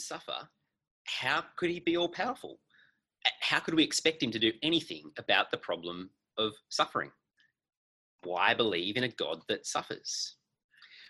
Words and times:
suffer, 0.00 0.48
how 1.06 1.44
could 1.56 1.70
he 1.70 1.80
be 1.80 1.96
all 1.96 2.08
powerful? 2.08 2.58
How 3.40 3.60
could 3.60 3.74
we 3.74 3.84
expect 3.84 4.22
him 4.22 4.30
to 4.30 4.38
do 4.38 4.52
anything 4.62 5.10
about 5.18 5.50
the 5.50 5.58
problem 5.58 6.10
of 6.38 6.52
suffering? 6.68 7.10
Why 8.22 8.54
believe 8.54 8.96
in 8.96 9.04
a 9.04 9.08
God 9.08 9.42
that 9.48 9.66
suffers? 9.66 10.36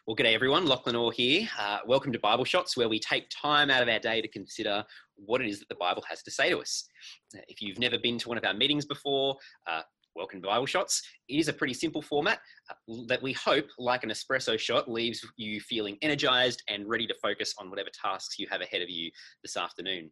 Well, 0.06 0.16
g'day 0.16 0.34
everyone, 0.34 0.66
Lachlan 0.66 0.96
Orr 0.96 1.12
here. 1.12 1.48
Uh, 1.58 1.80
welcome 1.86 2.12
to 2.12 2.18
Bible 2.18 2.44
Shots, 2.44 2.76
where 2.76 2.88
we 2.88 2.98
take 2.98 3.28
time 3.30 3.70
out 3.70 3.82
of 3.82 3.88
our 3.88 3.98
day 3.98 4.20
to 4.20 4.28
consider 4.28 4.84
what 5.16 5.40
it 5.40 5.48
is 5.48 5.60
that 5.60 5.68
the 5.68 5.74
Bible 5.74 6.02
has 6.08 6.22
to 6.22 6.30
say 6.30 6.50
to 6.50 6.58
us. 6.58 6.88
If 7.48 7.60
you've 7.60 7.78
never 7.78 7.98
been 7.98 8.18
to 8.18 8.28
one 8.28 8.38
of 8.38 8.44
our 8.44 8.54
meetings 8.54 8.86
before, 8.86 9.36
uh, 9.68 9.82
welcome 10.14 10.40
to 10.42 10.48
Bible 10.48 10.66
Shots. 10.66 11.02
It 11.28 11.38
is 11.38 11.48
a 11.48 11.52
pretty 11.52 11.74
simple 11.74 12.02
format 12.02 12.40
uh, 12.70 12.94
that 13.06 13.22
we 13.22 13.32
hope, 13.32 13.66
like 13.78 14.04
an 14.04 14.10
espresso 14.10 14.58
shot, 14.58 14.90
leaves 14.90 15.24
you 15.36 15.60
feeling 15.60 15.96
energized 16.02 16.62
and 16.68 16.88
ready 16.88 17.06
to 17.06 17.14
focus 17.22 17.54
on 17.58 17.70
whatever 17.70 17.90
tasks 17.90 18.38
you 18.38 18.46
have 18.50 18.60
ahead 18.60 18.82
of 18.82 18.90
you 18.90 19.10
this 19.42 19.56
afternoon. 19.56 20.10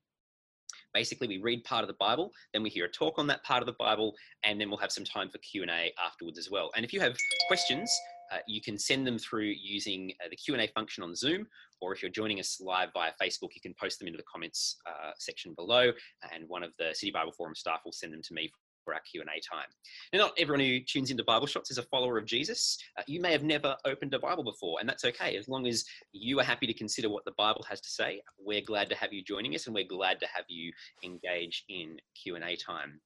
Basically, 0.95 1.29
we 1.29 1.39
read 1.39 1.65
part 1.65 1.83
of 1.83 1.89
the 1.89 1.97
Bible, 1.99 2.31
then 2.53 2.63
we 2.63 2.71
hear 2.71 2.87
a 2.87 2.91
talk 2.91 3.19
on 3.19 3.27
that 3.27 3.43
part 3.45 3.63
of 3.63 3.67
the 3.67 3.77
Bible, 3.79 4.15
and 4.45 4.61
then 4.61 4.69
we'll 4.71 4.79
have 4.79 4.93
some 4.93 5.05
time 5.05 5.29
for 5.29 5.39
Q&A 5.39 5.93
afterwards 6.05 6.39
as 6.39 6.51
well. 6.51 6.71
And 6.77 6.85
if 6.85 6.93
you 6.93 7.01
have 7.01 7.17
questions, 7.47 7.91
uh, 8.33 8.39
you 8.47 8.61
can 8.61 8.79
send 8.79 9.07
them 9.07 9.19
through 9.19 9.53
using 9.61 10.13
uh, 10.25 10.29
the 10.31 10.37
Q&A 10.37 10.69
function 10.69 11.03
on 11.03 11.15
Zoom, 11.15 11.47
or 11.81 11.95
if 11.95 12.03
you're 12.03 12.11
joining 12.11 12.41
us 12.41 12.61
live 12.61 12.91
via 12.95 13.13
Facebook, 13.21 13.51
you 13.55 13.61
can 13.63 13.75
post 13.81 13.99
them 13.99 14.09
into 14.09 14.19
the 14.19 14.25
comments 14.31 14.77
uh, 14.87 15.11
section 15.19 15.55
below, 15.55 15.93
and 16.33 16.49
one 16.49 16.63
of 16.63 16.73
the 16.79 16.91
City 16.93 17.11
Bible 17.11 17.33
Forum 17.33 17.55
staff 17.55 17.81
will 17.85 17.93
send 17.93 18.13
them 18.13 18.23
to 18.23 18.35
me 18.35 18.51
for 18.89 18.95
our 18.95 19.01
Q&A 19.01 19.25
time. 19.25 19.67
Now, 20.15 20.21
not 20.21 20.33
everyone 20.39 20.65
who 20.65 20.81
tunes 20.81 21.11
into 21.11 21.23
Bible 21.23 21.47
Shots 21.47 21.71
is 21.71 21.77
a 21.77 21.83
follower 21.83 22.17
of 22.17 22.25
Jesus. 22.25 22.79
Uh, 22.97 23.03
you 23.07 23.21
may 23.21 23.33
have 23.33 23.43
never 23.43 23.77
opened 23.85 24.15
a 24.15 24.19
Bible 24.19 24.43
before, 24.43 24.79
and 24.81 24.89
that's 24.89 25.05
okay. 25.05 25.37
As 25.37 25.47
long 25.47 25.67
as 25.67 25.85
you 26.13 26.41
are 26.41 26.45
happy 26.45 26.67
to 26.67 26.73
consider 26.73 27.11
what 27.11 27.27
the 27.27 27.35
Bible 27.37 27.63
has 27.69 27.83
to 27.83 27.91
say, 27.91 28.23
we're 28.39 28.63
glad 28.63 28.89
to 28.89 28.95
have 28.95 29.13
you 29.13 29.23
joining 29.23 29.55
us, 29.55 29.67
and 29.67 29.75
we're 29.75 29.85
glad 29.87 30.19
to 30.21 30.27
have 30.35 30.47
you 30.49 30.73
engage 31.05 31.65
in 31.69 31.99
Q&A 32.15 32.57
time. 32.57 32.99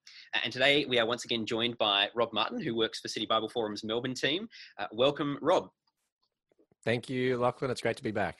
And 0.44 0.53
today 0.53 0.86
we 0.88 1.00
are 1.00 1.06
once 1.06 1.25
again 1.25 1.47
joined 1.47 1.77
by 1.78 2.10
Rob 2.14 2.33
Martin, 2.33 2.60
who 2.60 2.77
works 2.77 3.00
for 3.00 3.08
City 3.08 3.27
Bible 3.27 3.48
Forum's 3.48 3.83
Melbourne 3.83 4.14
team. 4.14 4.48
Uh, 4.78 4.86
welcome, 4.92 5.36
Rob. 5.42 5.69
Thank 6.84 7.10
you, 7.10 7.38
Lachlan. 7.38 7.72
It's 7.72 7.80
great 7.80 7.97
to 7.97 8.05
be 8.05 8.12
back. 8.12 8.38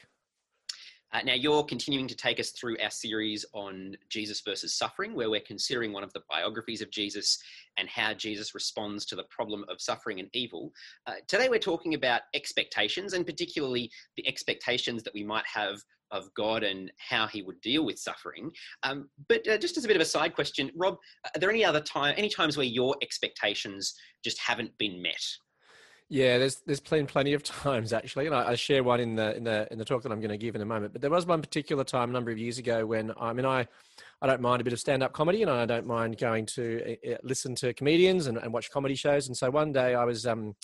Uh, 1.13 1.21
now, 1.25 1.35
you're 1.35 1.63
continuing 1.63 2.09
to 2.09 2.17
take 2.17 2.41
us 2.41 2.51
through 2.51 2.77
our 2.83 2.91
series 2.91 3.45
on 3.53 3.95
Jesus 4.09 4.41
versus 4.41 4.75
suffering, 4.75 5.15
where 5.15 5.29
we're 5.29 5.41
considering 5.41 5.93
one 5.93 6.03
of 6.03 6.13
the 6.15 6.23
biographies 6.31 6.81
of 6.81 6.91
Jesus 6.91 7.39
and 7.77 7.87
how 7.89 8.15
Jesus 8.15 8.55
responds 8.55 9.05
to 9.07 9.17
the 9.17 9.25
problem 9.25 9.65
of 9.69 9.81
suffering 9.81 10.21
and 10.21 10.31
evil. 10.33 10.73
Uh, 11.07 11.15
today, 11.29 11.51
we're 11.51 11.59
talking 11.59 11.93
about 11.95 12.23
expectations, 12.33 13.13
and 13.13 13.27
particularly 13.27 13.91
the 14.17 14.27
expectations 14.27 15.03
that 15.03 15.13
we 15.13 15.23
might 15.23 15.45
have 15.53 15.81
of 16.13 16.33
God 16.35 16.63
and 16.63 16.91
how 16.97 17.27
He 17.27 17.43
would 17.43 17.61
deal 17.61 17.85
with 17.85 17.99
suffering. 17.99 18.51
Um, 18.83 19.11
but 19.29 19.47
uh, 19.47 19.59
just 19.59 19.77
as 19.77 19.85
a 19.85 19.89
bit 19.89 19.97
of 19.97 20.03
a 20.03 20.07
side 20.07 20.35
question, 20.35 20.71
Rob, 20.75 20.97
are 21.25 21.41
there 21.41 21.51
any 21.51 21.65
other 21.65 21.81
time, 21.81 22.15
any 22.17 22.31
times 22.31 22.57
where 22.57 22.65
your 22.65 22.97
expectations 23.03 23.95
just 24.25 24.39
haven't 24.39 24.77
been 24.79 25.03
met? 25.03 25.23
Yeah, 26.13 26.37
there's 26.37 26.57
there's 26.67 26.79
plenty 26.79 27.07
plenty 27.07 27.33
of 27.33 27.43
times 27.65 27.95
actually, 27.95 28.27
and 28.27 28.35
I, 28.35 28.51
I, 28.51 28.55
share 28.55 28.85
one 28.85 29.01
in 29.01 29.17
the 29.17 29.35
in 29.35 29.45
the 29.45 29.67
in 29.71 29.79
the 29.79 29.85
talk 29.85 30.03
that 30.03 30.13
I'm 30.13 30.21
going 30.21 30.29
to 30.29 30.37
give 30.37 30.55
in 30.55 30.61
a 30.61 30.67
moment. 30.67 30.93
But 30.93 31.01
there 31.01 31.11
was 31.11 31.25
one 31.25 31.41
particular 31.41 31.85
time 31.85 32.11
a 32.11 32.13
number 32.13 32.31
of 32.31 32.37
years 32.37 32.59
ago 32.59 32.85
when 32.85 33.13
I 33.19 33.33
mean 33.33 33.47
I 33.47 33.67
I 34.21 34.27
don't 34.27 34.43
mind 34.43 34.61
a 34.61 34.65
bit 34.65 34.75
of 34.75 34.79
stand 34.79 35.03
up 35.03 35.15
comedy, 35.15 35.41
and 35.41 35.51
I 35.51 35.65
don't 35.65 35.87
mind 35.87 36.19
going 36.19 36.45
to 36.47 36.99
uh, 37.11 37.17
listen 37.23 37.55
to 37.57 37.73
comedians 37.73 38.27
and, 38.27 38.37
and, 38.37 38.53
watch 38.53 38.71
comedy 38.71 38.95
shows. 38.95 39.29
And 39.29 39.35
so 39.35 39.51
one 39.51 39.73
day 39.73 39.95
I 39.95 40.05
was 40.05 40.27
um, 40.27 40.55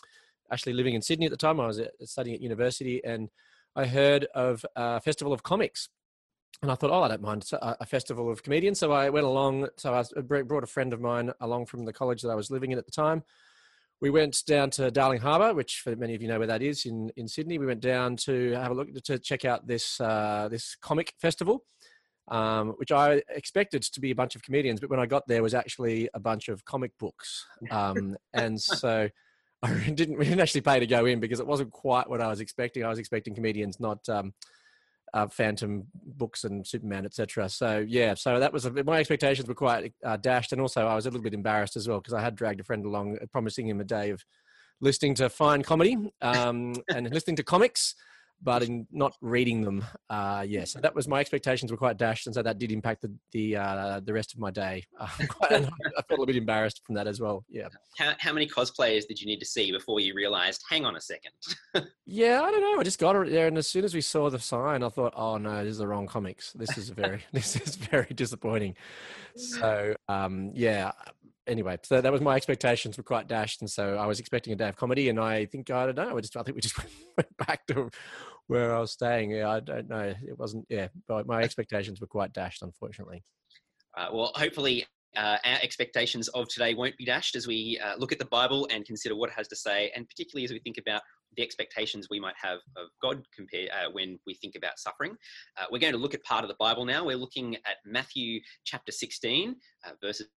actually 0.52 0.74
living 0.74 0.94
in 0.94 1.00
Sydney 1.00 1.24
at 1.24 1.30
the 1.30 1.38
time. 1.38 1.60
I 1.60 1.66
was 1.68 1.80
studying 2.04 2.36
at 2.36 2.42
university, 2.42 3.02
and 3.02 3.30
I 3.74 3.86
heard 3.86 4.26
of 4.34 4.66
a 4.76 5.00
festival 5.00 5.32
of 5.32 5.44
comics. 5.44 5.88
And 6.60 6.70
I 6.70 6.74
thought, 6.74 6.90
oh, 6.90 7.04
I 7.04 7.08
don't 7.08 7.22
mind 7.22 7.48
a, 7.52 7.86
festival 7.86 8.30
of 8.30 8.42
comedians. 8.42 8.80
So 8.80 8.92
I 8.92 9.08
went 9.08 9.24
along. 9.24 9.68
So 9.78 9.94
I 9.94 10.42
brought 10.42 10.64
a 10.64 10.66
friend 10.66 10.92
of 10.92 11.00
mine 11.00 11.32
along 11.40 11.66
from 11.66 11.86
the 11.86 11.92
college 11.92 12.20
that 12.20 12.30
I 12.30 12.34
was 12.34 12.50
living 12.50 12.72
in 12.72 12.78
at 12.78 12.84
the 12.84 12.92
time 12.92 13.22
we 14.00 14.10
went 14.10 14.44
down 14.46 14.70
to 14.70 14.90
Darling 14.90 15.20
Harbour, 15.20 15.54
which 15.54 15.80
for 15.82 15.96
many 15.96 16.14
of 16.14 16.22
you 16.22 16.28
know 16.28 16.38
where 16.38 16.46
that 16.46 16.62
is 16.62 16.86
in, 16.86 17.10
in 17.16 17.26
Sydney. 17.26 17.58
We 17.58 17.66
went 17.66 17.80
down 17.80 18.16
to 18.16 18.52
have 18.52 18.70
a 18.70 18.74
look 18.74 18.88
to 18.94 19.18
check 19.18 19.44
out 19.44 19.66
this 19.66 20.00
uh, 20.00 20.48
this 20.50 20.76
comic 20.80 21.14
festival, 21.20 21.64
um, 22.28 22.70
which 22.76 22.92
I 22.92 23.22
expected 23.28 23.82
to 23.82 24.00
be 24.00 24.10
a 24.10 24.14
bunch 24.14 24.36
of 24.36 24.42
comedians, 24.42 24.80
but 24.80 24.90
when 24.90 25.00
I 25.00 25.06
got 25.06 25.26
there, 25.26 25.42
was 25.42 25.54
actually 25.54 26.08
a 26.14 26.20
bunch 26.20 26.48
of 26.48 26.64
comic 26.64 26.92
books, 26.98 27.46
um, 27.70 28.16
and 28.32 28.60
so 28.60 29.08
I 29.62 29.90
didn't 29.90 30.18
we 30.18 30.24
didn't 30.24 30.40
actually 30.40 30.60
pay 30.60 30.78
to 30.78 30.86
go 30.86 31.06
in 31.06 31.18
because 31.18 31.40
it 31.40 31.46
wasn't 31.46 31.72
quite 31.72 32.08
what 32.08 32.20
I 32.20 32.28
was 32.28 32.40
expecting. 32.40 32.84
I 32.84 32.88
was 32.88 33.00
expecting 33.00 33.34
comedians, 33.34 33.80
not 33.80 34.08
um, 34.08 34.32
uh, 35.14 35.26
Phantom 35.28 35.84
books 36.16 36.44
and 36.44 36.66
Superman, 36.66 37.04
etc. 37.04 37.48
So 37.48 37.84
yeah, 37.86 38.14
so 38.14 38.38
that 38.40 38.52
was 38.52 38.66
a, 38.66 38.84
my 38.84 38.98
expectations 38.98 39.48
were 39.48 39.54
quite 39.54 39.92
uh, 40.04 40.16
dashed, 40.16 40.52
and 40.52 40.60
also 40.60 40.86
I 40.86 40.94
was 40.94 41.06
a 41.06 41.10
little 41.10 41.22
bit 41.22 41.34
embarrassed 41.34 41.76
as 41.76 41.88
well 41.88 41.98
because 41.98 42.14
I 42.14 42.20
had 42.20 42.34
dragged 42.34 42.60
a 42.60 42.64
friend 42.64 42.84
along, 42.84 43.18
promising 43.32 43.68
him 43.68 43.80
a 43.80 43.84
day 43.84 44.10
of 44.10 44.24
listening 44.80 45.14
to 45.14 45.28
fine 45.28 45.62
comedy 45.62 45.96
um, 46.22 46.74
and 46.94 47.12
listening 47.12 47.36
to 47.36 47.42
comics 47.42 47.94
but 48.42 48.62
in 48.62 48.86
not 48.92 49.14
reading 49.20 49.62
them, 49.62 49.84
uh, 50.10 50.44
yeah. 50.46 50.64
So 50.64 50.80
that 50.80 50.94
was 50.94 51.08
my 51.08 51.20
expectations 51.20 51.70
were 51.70 51.76
quite 51.76 51.96
dashed, 51.96 52.26
and 52.26 52.34
so 52.34 52.42
that 52.42 52.58
did 52.58 52.72
impact 52.72 53.02
the 53.02 53.12
the 53.32 53.56
uh, 53.56 54.00
the 54.00 54.12
rest 54.12 54.32
of 54.32 54.38
my 54.38 54.50
day. 54.50 54.84
Uh, 54.98 55.08
I 55.50 56.02
felt 56.08 56.22
a 56.22 56.26
bit 56.26 56.36
embarrassed 56.36 56.82
from 56.84 56.94
that 56.94 57.06
as 57.06 57.20
well. 57.20 57.44
Yeah. 57.48 57.68
How 57.96 58.12
how 58.18 58.32
many 58.32 58.46
cosplayers 58.46 59.06
did 59.06 59.20
you 59.20 59.26
need 59.26 59.40
to 59.40 59.46
see 59.46 59.72
before 59.72 60.00
you 60.00 60.14
realised? 60.14 60.62
Hang 60.68 60.84
on 60.84 60.96
a 60.96 61.00
second. 61.00 61.32
yeah, 62.06 62.42
I 62.42 62.50
don't 62.50 62.60
know. 62.60 62.80
I 62.80 62.84
just 62.84 62.98
got 62.98 63.16
it 63.16 63.30
there, 63.30 63.48
and 63.48 63.58
as 63.58 63.66
soon 63.66 63.84
as 63.84 63.94
we 63.94 64.00
saw 64.00 64.30
the 64.30 64.38
sign, 64.38 64.82
I 64.82 64.88
thought, 64.88 65.14
oh 65.16 65.38
no, 65.38 65.64
this 65.64 65.72
is 65.72 65.78
the 65.78 65.88
wrong 65.88 66.06
comics. 66.06 66.52
This 66.52 66.78
is 66.78 66.90
very 66.90 67.24
this 67.32 67.56
is 67.56 67.76
very 67.76 68.12
disappointing. 68.14 68.76
So 69.36 69.94
um, 70.08 70.50
yeah, 70.54 70.92
anyway, 71.48 71.78
so 71.82 72.00
that 72.00 72.12
was 72.12 72.20
my 72.20 72.36
expectations 72.36 72.96
were 72.96 73.02
quite 73.02 73.26
dashed, 73.26 73.60
and 73.60 73.70
so 73.70 73.96
I 73.96 74.06
was 74.06 74.20
expecting 74.20 74.52
a 74.52 74.56
day 74.56 74.68
of 74.68 74.76
comedy, 74.76 75.08
and 75.08 75.18
I 75.18 75.46
think 75.46 75.70
I 75.70 75.86
don't 75.86 75.96
know. 75.96 76.16
I 76.16 76.20
just 76.20 76.36
I 76.36 76.42
think 76.42 76.54
we 76.54 76.60
just 76.60 76.78
went 77.16 77.36
back 77.38 77.66
to 77.68 77.90
where 78.46 78.74
I 78.74 78.80
was 78.80 78.92
staying. 78.92 79.32
Yeah, 79.32 79.50
I 79.50 79.60
don't 79.60 79.88
know. 79.88 80.14
It 80.26 80.38
wasn't. 80.38 80.66
Yeah, 80.68 80.88
my 81.26 81.42
expectations 81.42 82.00
were 82.00 82.06
quite 82.06 82.32
dashed, 82.32 82.62
unfortunately. 82.62 83.24
Uh, 83.96 84.08
well, 84.12 84.32
hopefully. 84.34 84.86
Uh, 85.16 85.38
our 85.46 85.58
expectations 85.62 86.28
of 86.28 86.46
today 86.48 86.74
won't 86.74 86.96
be 86.98 87.04
dashed 87.04 87.34
as 87.34 87.46
we 87.46 87.80
uh, 87.82 87.96
look 87.96 88.12
at 88.12 88.18
the 88.18 88.26
Bible 88.26 88.68
and 88.70 88.84
consider 88.84 89.16
what 89.16 89.30
it 89.30 89.34
has 89.34 89.48
to 89.48 89.56
say, 89.56 89.90
and 89.96 90.06
particularly 90.06 90.44
as 90.44 90.50
we 90.50 90.58
think 90.58 90.76
about 90.76 91.00
the 91.36 91.42
expectations 91.42 92.08
we 92.10 92.20
might 92.20 92.34
have 92.40 92.58
of 92.76 92.88
God 93.00 93.22
compare, 93.34 93.68
uh, 93.72 93.90
when 93.90 94.18
we 94.26 94.34
think 94.34 94.54
about 94.54 94.78
suffering. 94.78 95.16
Uh, 95.56 95.64
we're 95.70 95.78
going 95.78 95.92
to 95.92 95.98
look 95.98 96.14
at 96.14 96.22
part 96.24 96.44
of 96.44 96.48
the 96.48 96.56
Bible 96.58 96.84
now. 96.84 97.04
We're 97.04 97.16
looking 97.16 97.56
at 97.56 97.76
Matthew 97.86 98.40
chapter 98.64 98.92
16, 98.92 99.56
uh, 99.86 99.90
verses 100.02 100.28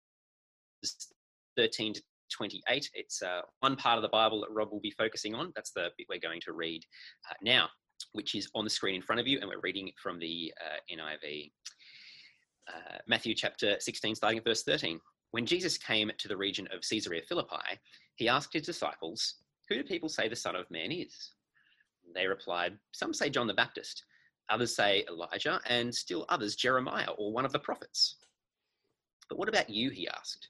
13 1.57 1.93
to 1.93 2.01
28. 2.31 2.89
It's 2.93 3.21
uh, 3.21 3.41
one 3.59 3.75
part 3.75 3.97
of 3.97 4.01
the 4.01 4.09
Bible 4.09 4.41
that 4.41 4.51
Rob 4.51 4.71
will 4.71 4.79
be 4.79 4.91
focusing 4.91 5.35
on. 5.35 5.51
That's 5.55 5.71
the 5.71 5.89
bit 5.97 6.07
we're 6.09 6.19
going 6.19 6.41
to 6.45 6.53
read 6.53 6.83
uh, 7.29 7.35
now, 7.41 7.67
which 8.13 8.35
is 8.35 8.49
on 8.55 8.63
the 8.63 8.69
screen 8.69 8.95
in 8.95 9.01
front 9.01 9.19
of 9.19 9.27
you, 9.27 9.39
and 9.39 9.49
we're 9.49 9.59
reading 9.61 9.91
from 10.01 10.19
the 10.19 10.53
uh, 10.61 10.79
NIV. 10.95 11.51
Uh, 12.67 12.97
Matthew 13.07 13.35
chapter 13.35 13.75
16, 13.79 14.15
starting 14.15 14.39
at 14.39 14.45
verse 14.45 14.63
13. 14.63 14.99
When 15.31 15.45
Jesus 15.45 15.77
came 15.77 16.11
to 16.17 16.27
the 16.27 16.37
region 16.37 16.67
of 16.73 16.81
Caesarea 16.81 17.21
Philippi, 17.27 17.79
he 18.15 18.27
asked 18.27 18.53
his 18.53 18.65
disciples, 18.65 19.35
Who 19.69 19.75
do 19.75 19.83
people 19.83 20.09
say 20.09 20.27
the 20.27 20.35
Son 20.35 20.55
of 20.55 20.69
Man 20.69 20.91
is? 20.91 21.33
They 22.13 22.27
replied, 22.27 22.77
Some 22.91 23.13
say 23.13 23.29
John 23.29 23.47
the 23.47 23.53
Baptist, 23.53 24.03
others 24.49 24.75
say 24.75 25.05
Elijah, 25.09 25.59
and 25.67 25.93
still 25.93 26.25
others 26.29 26.55
Jeremiah 26.55 27.11
or 27.17 27.31
one 27.31 27.45
of 27.45 27.51
the 27.51 27.59
prophets. 27.59 28.17
But 29.29 29.37
what 29.37 29.49
about 29.49 29.69
you? 29.69 29.89
He 29.89 30.09
asked. 30.09 30.49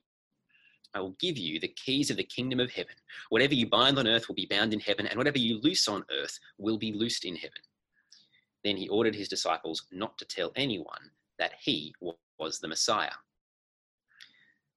I 0.93 0.99
will 0.99 1.15
give 1.19 1.37
you 1.37 1.59
the 1.59 1.69
keys 1.69 2.11
of 2.11 2.17
the 2.17 2.23
kingdom 2.23 2.59
of 2.59 2.71
heaven. 2.71 2.95
Whatever 3.29 3.53
you 3.53 3.67
bind 3.67 3.97
on 3.97 4.07
earth 4.07 4.27
will 4.27 4.35
be 4.35 4.45
bound 4.45 4.73
in 4.73 4.79
heaven, 4.79 5.07
and 5.07 5.17
whatever 5.17 5.37
you 5.37 5.59
loose 5.61 5.87
on 5.87 6.03
earth 6.11 6.39
will 6.57 6.77
be 6.77 6.91
loosed 6.91 7.25
in 7.25 7.35
heaven. 7.35 7.61
Then 8.63 8.77
he 8.77 8.89
ordered 8.89 9.15
his 9.15 9.29
disciples 9.29 9.83
not 9.91 10.17
to 10.17 10.25
tell 10.25 10.51
anyone 10.55 11.11
that 11.39 11.53
he 11.59 11.93
was 12.37 12.59
the 12.59 12.67
Messiah. 12.67 13.11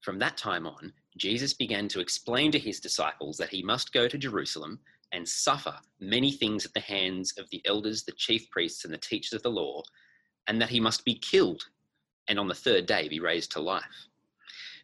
From 0.01 0.19
that 0.19 0.37
time 0.37 0.67
on, 0.67 0.93
Jesus 1.17 1.55
began 1.55 1.89
to 1.89 2.01
explain 2.01 2.53
to 2.53 2.59
his 2.59 2.81
disciples 2.81 3.37
that 3.39 3.51
he 3.51 3.63
must 3.63 3.93
go 3.93 4.07
to 4.07 4.19
Jerusalem 4.19 4.81
and 5.13 5.29
suffer 5.29 5.75
many 6.01 6.33
things 6.33 6.65
at 6.67 6.75
the 6.75 6.81
hands 6.81 7.33
of 7.39 7.49
the 7.51 7.63
elders, 7.65 8.03
the 8.03 8.13
chief 8.13 8.51
priests, 8.51 8.85
and 8.85 8.93
the 8.93 8.99
teachers 8.99 9.33
of 9.33 9.43
the 9.43 9.51
law, 9.51 9.83
and 10.47 10.61
that 10.61 10.71
he 10.71 10.81
must 10.81 11.05
be 11.05 11.15
killed 11.15 11.65
and 12.29 12.39
on 12.39 12.49
the 12.49 12.55
third 12.55 12.87
day 12.87 13.09
be 13.09 13.21
raised 13.21 13.53
to 13.53 13.61
life. 13.61 14.09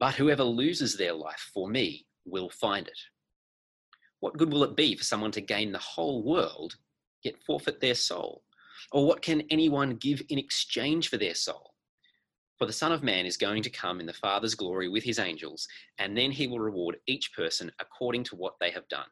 but 0.00 0.14
whoever 0.14 0.42
loses 0.42 0.96
their 0.96 1.12
life 1.12 1.50
for 1.52 1.68
me 1.68 2.06
will 2.24 2.50
find 2.50 2.88
it. 2.88 2.98
What 4.20 4.36
good 4.36 4.52
will 4.52 4.64
it 4.64 4.76
be 4.76 4.96
for 4.96 5.04
someone 5.04 5.30
to 5.32 5.40
gain 5.40 5.70
the 5.70 5.78
whole 5.78 6.24
world 6.24 6.76
yet 7.22 7.34
forfeit 7.46 7.80
their 7.80 7.94
soul? 7.94 8.42
Or 8.92 9.06
what 9.06 9.22
can 9.22 9.42
anyone 9.50 9.96
give 9.96 10.22
in 10.30 10.38
exchange 10.38 11.08
for 11.08 11.18
their 11.18 11.34
soul? 11.34 11.74
For 12.58 12.66
the 12.66 12.72
Son 12.72 12.92
of 12.92 13.02
Man 13.02 13.26
is 13.26 13.36
going 13.36 13.62
to 13.62 13.70
come 13.70 14.00
in 14.00 14.06
the 14.06 14.12
Father's 14.12 14.54
glory 14.54 14.88
with 14.88 15.04
his 15.04 15.18
angels, 15.18 15.68
and 15.98 16.16
then 16.16 16.30
he 16.30 16.46
will 16.46 16.60
reward 16.60 16.96
each 17.06 17.32
person 17.34 17.70
according 17.78 18.24
to 18.24 18.36
what 18.36 18.54
they 18.60 18.70
have 18.70 18.88
done. 18.88 19.06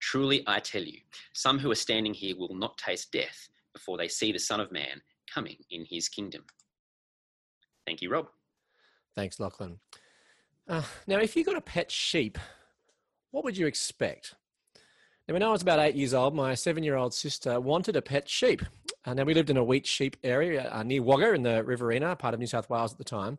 Truly, 0.00 0.42
I 0.46 0.60
tell 0.60 0.82
you, 0.82 1.00
some 1.34 1.58
who 1.58 1.70
are 1.70 1.74
standing 1.74 2.14
here 2.14 2.36
will 2.36 2.54
not 2.54 2.78
taste 2.78 3.12
death 3.12 3.48
before 3.72 3.96
they 3.96 4.08
see 4.08 4.32
the 4.32 4.38
Son 4.38 4.60
of 4.60 4.72
Man 4.72 5.00
coming 5.32 5.56
in 5.70 5.86
his 5.88 6.08
kingdom. 6.08 6.44
Thank 7.86 8.00
you, 8.00 8.10
Rob. 8.10 8.26
Thanks, 9.14 9.38
Lachlan. 9.38 9.78
Uh, 10.68 10.82
now, 11.06 11.18
if 11.18 11.36
you 11.36 11.44
got 11.44 11.56
a 11.56 11.60
pet 11.60 11.90
sheep, 11.90 12.38
what 13.30 13.44
would 13.44 13.56
you 13.56 13.66
expect? 13.66 14.34
Now, 15.28 15.34
when 15.34 15.42
I 15.42 15.50
was 15.50 15.62
about 15.62 15.78
eight 15.78 15.94
years 15.94 16.14
old, 16.14 16.34
my 16.34 16.54
seven 16.54 16.82
year 16.82 16.96
old 16.96 17.14
sister 17.14 17.60
wanted 17.60 17.96
a 17.96 18.02
pet 18.02 18.28
sheep. 18.28 18.62
And 19.06 19.16
now 19.16 19.24
we 19.24 19.34
lived 19.34 19.50
in 19.50 19.56
a 19.56 19.64
wheat 19.64 19.86
sheep 19.86 20.16
area 20.24 20.70
uh, 20.72 20.82
near 20.82 21.02
Wagga 21.02 21.34
in 21.34 21.42
the 21.42 21.62
Riverina, 21.62 22.16
part 22.16 22.34
of 22.34 22.40
New 22.40 22.46
South 22.46 22.70
Wales 22.70 22.92
at 22.92 22.98
the 22.98 23.04
time. 23.04 23.38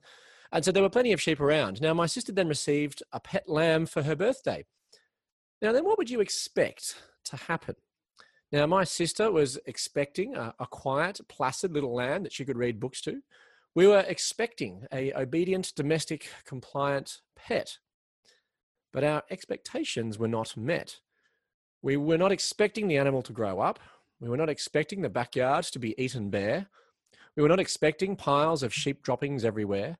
And 0.51 0.63
so 0.63 0.71
there 0.71 0.83
were 0.83 0.89
plenty 0.89 1.11
of 1.11 1.21
sheep 1.21 1.39
around. 1.39 1.81
Now, 1.81 1.93
my 1.93 2.05
sister 2.05 2.31
then 2.31 2.47
received 2.47 3.03
a 3.11 3.19
pet 3.19 3.49
lamb 3.49 3.85
for 3.85 4.03
her 4.03 4.15
birthday. 4.15 4.65
Now, 5.61 5.71
then 5.71 5.83
what 5.83 5.97
would 5.97 6.09
you 6.09 6.21
expect 6.21 6.95
to 7.25 7.35
happen? 7.35 7.75
Now, 8.51 8.67
my 8.67 8.83
sister 8.83 9.31
was 9.31 9.59
expecting 9.65 10.35
a, 10.35 10.53
a 10.59 10.67
quiet, 10.67 11.19
placid 11.27 11.73
little 11.73 11.93
lamb 11.93 12.23
that 12.23 12.33
she 12.33 12.45
could 12.45 12.57
read 12.57 12.79
books 12.79 13.01
to. 13.01 13.21
We 13.75 13.87
were 13.87 14.05
expecting 14.07 14.85
a 14.93 15.13
obedient, 15.13 15.73
domestic, 15.75 16.29
compliant 16.45 17.19
pet. 17.35 17.77
But 18.93 19.03
our 19.03 19.23
expectations 19.29 20.17
were 20.17 20.29
not 20.29 20.55
met. 20.55 20.99
We 21.81 21.97
were 21.97 22.17
not 22.17 22.31
expecting 22.31 22.87
the 22.87 22.97
animal 22.97 23.21
to 23.23 23.33
grow 23.33 23.59
up. 23.59 23.79
We 24.21 24.29
were 24.29 24.37
not 24.37 24.49
expecting 24.49 25.01
the 25.01 25.09
backyard 25.09 25.65
to 25.65 25.79
be 25.79 25.93
eaten 26.01 26.29
bare. 26.29 26.67
We 27.35 27.43
were 27.43 27.49
not 27.49 27.59
expecting 27.59 28.15
piles 28.15 28.63
of 28.63 28.73
sheep 28.73 29.03
droppings 29.03 29.43
everywhere. 29.43 29.97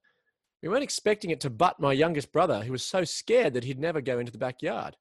We 0.63 0.69
weren't 0.69 0.81
expecting 0.83 1.31
it 1.31 1.42
to 1.42 1.50
butt 1.50 1.77
my 1.77 1.92
youngest 1.92 2.31
brother, 2.31 2.63
who 2.63 2.72
was 2.72 2.83
so 2.83 3.04
scared 3.04 3.54
that 3.54 3.66
he'd 3.66 3.77
never 3.77 4.00
go 4.00 4.19
into 4.19 4.31
the 4.31 4.38
backyard. 4.38 4.95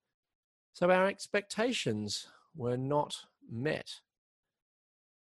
So 0.73 0.91
our 0.91 1.07
expectations 1.07 2.27
were 2.57 2.77
not 2.77 3.15
met. 3.49 4.01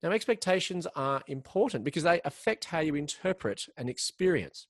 Now, 0.02 0.10
expectations 0.10 0.86
are 0.96 1.22
important 1.28 1.84
because 1.84 2.02
they 2.02 2.20
affect 2.24 2.66
how 2.66 2.80
you 2.80 2.94
interpret 2.94 3.68
an 3.76 3.88
experience. 3.88 4.66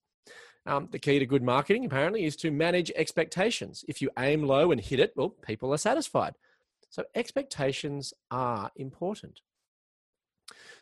Um, 0.66 0.88
the 0.92 0.98
key 0.98 1.18
to 1.18 1.26
good 1.26 1.42
marketing, 1.42 1.84
apparently, 1.84 2.24
is 2.24 2.36
to 2.36 2.50
manage 2.50 2.92
expectations. 2.94 3.84
If 3.88 4.02
you 4.02 4.10
aim 4.18 4.42
low 4.42 4.70
and 4.70 4.80
hit 4.80 5.00
it, 5.00 5.14
well, 5.16 5.30
people 5.30 5.72
are 5.72 5.78
satisfied. 5.78 6.34
So 6.90 7.04
expectations 7.14 8.12
are 8.30 8.70
important. 8.76 9.40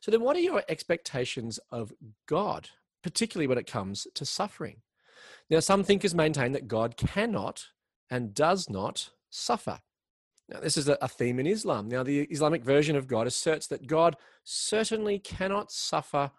So 0.01 0.11
then, 0.11 0.23
what 0.23 0.37
are 0.37 0.41
your 0.41 0.65
expectations 0.69 1.61
of 1.71 1.93
God, 2.27 2.71
particularly 3.03 3.47
when 3.47 3.59
it 3.59 3.71
comes 3.71 4.07
to 4.15 4.25
suffering? 4.25 4.83
Now, 5.49 5.61
some 5.61 5.85
thinkers 5.85 6.15
maintain 6.15 6.53
that 6.53 6.69
God 6.69 6.97
cannot 6.97 7.67
and 8.11 8.35
does 8.35 8.69
not 8.69 9.11
suffer. 9.31 9.81
Now, 10.51 10.59
this 10.59 10.77
is 10.77 10.89
a 10.89 11.07
theme 11.07 11.39
in 11.39 11.47
Islam. 11.47 11.89
Now, 11.89 12.03
the 12.03 12.23
Islamic 12.23 12.65
version 12.65 12.97
of 12.97 13.07
God 13.07 13.29
asserts 13.29 13.69
that 13.69 13.87
God 13.87 14.17
certainly 14.43 15.21
cannot 15.21 15.71
suffer 15.71 16.33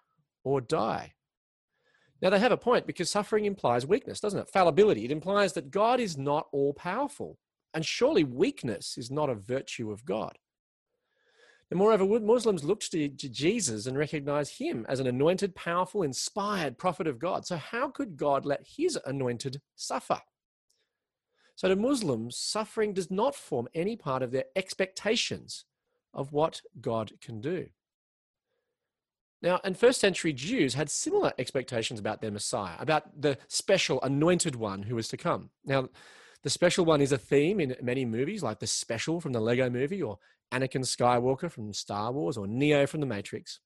or 0.43 0.59
die. 0.59 1.13
Now, 2.21 2.29
they 2.29 2.39
have 2.39 2.51
a 2.51 2.57
point 2.57 2.85
because 2.85 3.09
suffering 3.09 3.45
implies 3.45 3.87
weakness, 3.87 4.19
doesn't 4.19 4.39
it? 4.39 4.49
Fallibility. 4.49 5.05
It 5.05 5.11
implies 5.11 5.53
that 5.53 5.71
God 5.71 6.01
is 6.01 6.17
not 6.17 6.47
all 6.51 6.73
powerful. 6.73 7.39
And 7.73 7.85
surely 7.85 8.25
weakness 8.25 8.97
is 8.97 9.09
not 9.09 9.29
a 9.29 9.35
virtue 9.35 9.91
of 9.91 10.03
God. 10.03 10.37
And 11.69 11.77
moreover, 11.77 12.05
Muslims 12.19 12.65
looked 12.65 12.91
to, 12.91 13.07
Jesus 13.07 13.87
and 13.87 13.97
recognized 13.97 14.59
him 14.59 14.85
as 14.89 14.99
an 14.99 15.07
anointed, 15.07 15.55
powerful, 15.55 16.03
inspired 16.03 16.77
prophet 16.77 17.07
of 17.07 17.17
God. 17.17 17.47
So, 17.47 17.55
how 17.55 17.89
could 17.89 18.17
God 18.17 18.45
let 18.45 18.67
his 18.67 18.99
anointed 19.05 19.61
suffer? 19.77 20.19
So, 21.55 21.67
to 21.67 21.75
Muslims, 21.75 22.37
suffering 22.37 22.93
does 22.93 23.11
not 23.11 23.35
form 23.35 23.67
any 23.73 23.95
part 23.95 24.23
of 24.23 24.31
their 24.31 24.45
expectations 24.55 25.65
of 26.13 26.31
what 26.31 26.61
God 26.79 27.13
can 27.21 27.41
do. 27.41 27.67
Now, 29.41 29.59
and 29.63 29.75
first 29.75 29.99
century 29.99 30.33
Jews 30.33 30.75
had 30.75 30.89
similar 30.89 31.33
expectations 31.37 31.99
about 31.99 32.21
their 32.21 32.31
Messiah, 32.31 32.75
about 32.79 33.21
the 33.21 33.37
special 33.47 33.99
anointed 34.01 34.55
one 34.55 34.83
who 34.83 34.95
was 34.95 35.07
to 35.09 35.17
come. 35.17 35.49
Now, 35.65 35.89
the 36.43 36.49
special 36.49 36.85
one 36.85 37.01
is 37.01 37.11
a 37.11 37.17
theme 37.17 37.59
in 37.59 37.75
many 37.81 38.05
movies, 38.05 38.43
like 38.43 38.59
the 38.59 38.67
special 38.67 39.19
from 39.19 39.33
the 39.33 39.39
Lego 39.39 39.69
movie, 39.69 40.01
or 40.01 40.19
Anakin 40.51 40.83
Skywalker 40.83 41.49
from 41.49 41.73
Star 41.73 42.11
Wars, 42.11 42.37
or 42.37 42.47
Neo 42.47 42.85
from 42.85 42.99
The 42.99 43.05
Matrix. 43.07 43.59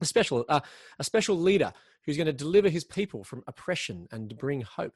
A 0.00 0.04
special, 0.04 0.44
uh, 0.48 0.60
a 0.98 1.04
special 1.04 1.38
leader 1.38 1.72
who's 2.04 2.16
going 2.16 2.26
to 2.26 2.32
deliver 2.32 2.68
his 2.68 2.84
people 2.84 3.22
from 3.22 3.44
oppression 3.46 4.08
and 4.10 4.36
bring 4.36 4.62
hope. 4.62 4.94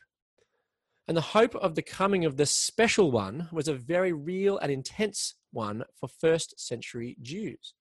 And 1.08 1.16
the 1.16 1.22
hope 1.22 1.54
of 1.56 1.74
the 1.74 1.82
coming 1.82 2.26
of 2.26 2.36
the 2.36 2.44
special 2.44 3.10
one 3.10 3.48
was 3.50 3.66
a 3.66 3.74
very 3.74 4.12
real 4.12 4.58
and 4.58 4.70
intense 4.70 5.34
one 5.52 5.84
for 5.98 6.06
first 6.06 6.60
century 6.60 7.16
Jews. 7.22 7.72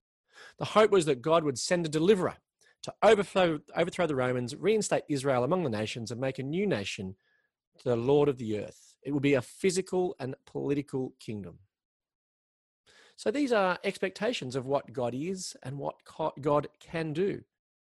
The 0.59 0.65
hope 0.65 0.91
was 0.91 1.05
that 1.05 1.21
God 1.21 1.43
would 1.43 1.59
send 1.59 1.85
a 1.85 1.89
deliverer 1.89 2.37
to 2.83 2.93
overthrow, 3.03 3.59
overthrow 3.75 4.07
the 4.07 4.15
Romans, 4.15 4.55
reinstate 4.55 5.03
Israel 5.09 5.43
among 5.43 5.63
the 5.63 5.69
nations, 5.69 6.09
and 6.09 6.21
make 6.21 6.39
a 6.39 6.43
new 6.43 6.65
nation 6.65 7.17
the 7.83 7.97
Lord 7.97 8.29
of 8.29 8.37
the 8.37 8.59
earth. 8.59 8.95
It 9.03 9.11
will 9.11 9.19
be 9.19 9.33
a 9.33 9.41
physical 9.41 10.15
and 10.19 10.35
political 10.45 11.13
kingdom. 11.19 11.59
So 13.17 13.29
these 13.29 13.51
are 13.51 13.77
expectations 13.83 14.55
of 14.55 14.65
what 14.65 14.93
God 14.93 15.13
is 15.13 15.55
and 15.63 15.77
what 15.77 15.95
God 16.39 16.67
can 16.79 17.11
do. 17.11 17.41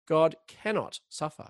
God 0.07 0.35
cannot 0.47 0.99
suffer. 1.09 1.47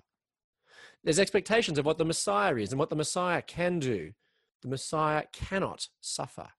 There's 1.04 1.18
expectations 1.18 1.78
of 1.78 1.84
what 1.84 1.98
the 1.98 2.04
Messiah 2.04 2.56
is 2.56 2.70
and 2.70 2.78
what 2.78 2.90
the 2.90 2.96
Messiah 2.96 3.42
can 3.42 3.78
do. 3.78 4.12
The 4.62 4.68
Messiah 4.68 5.24
cannot 5.32 5.88
suffer. 6.00 6.50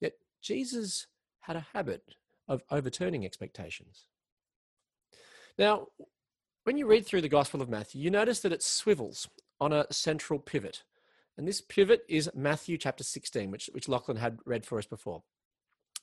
Yet 0.00 0.14
Jesus 0.42 1.06
had 1.40 1.56
a 1.56 1.66
habit 1.74 2.14
of 2.48 2.62
overturning 2.70 3.24
expectations. 3.24 4.06
Now, 5.58 5.88
when 6.64 6.78
you 6.78 6.86
read 6.86 7.06
through 7.06 7.20
the 7.20 7.28
Gospel 7.28 7.62
of 7.62 7.68
Matthew, 7.68 8.00
you 8.00 8.10
notice 8.10 8.40
that 8.40 8.52
it 8.52 8.62
swivels 8.62 9.28
on 9.60 9.72
a 9.72 9.86
central 9.92 10.38
pivot. 10.38 10.82
And 11.36 11.46
this 11.46 11.60
pivot 11.60 12.02
is 12.08 12.30
Matthew 12.34 12.78
chapter 12.78 13.04
16, 13.04 13.50
which, 13.50 13.68
which 13.72 13.88
Lachlan 13.88 14.16
had 14.16 14.38
read 14.46 14.64
for 14.64 14.78
us 14.78 14.86
before. 14.86 15.22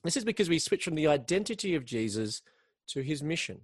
This 0.04 0.18
is 0.18 0.26
because 0.26 0.50
we 0.50 0.60
switch 0.60 0.84
from 0.84 0.96
the 0.96 1.08
identity 1.08 1.76
of 1.76 1.86
Jesus 1.86 2.42
to 2.88 3.02
his 3.02 3.24
mission. 3.24 3.62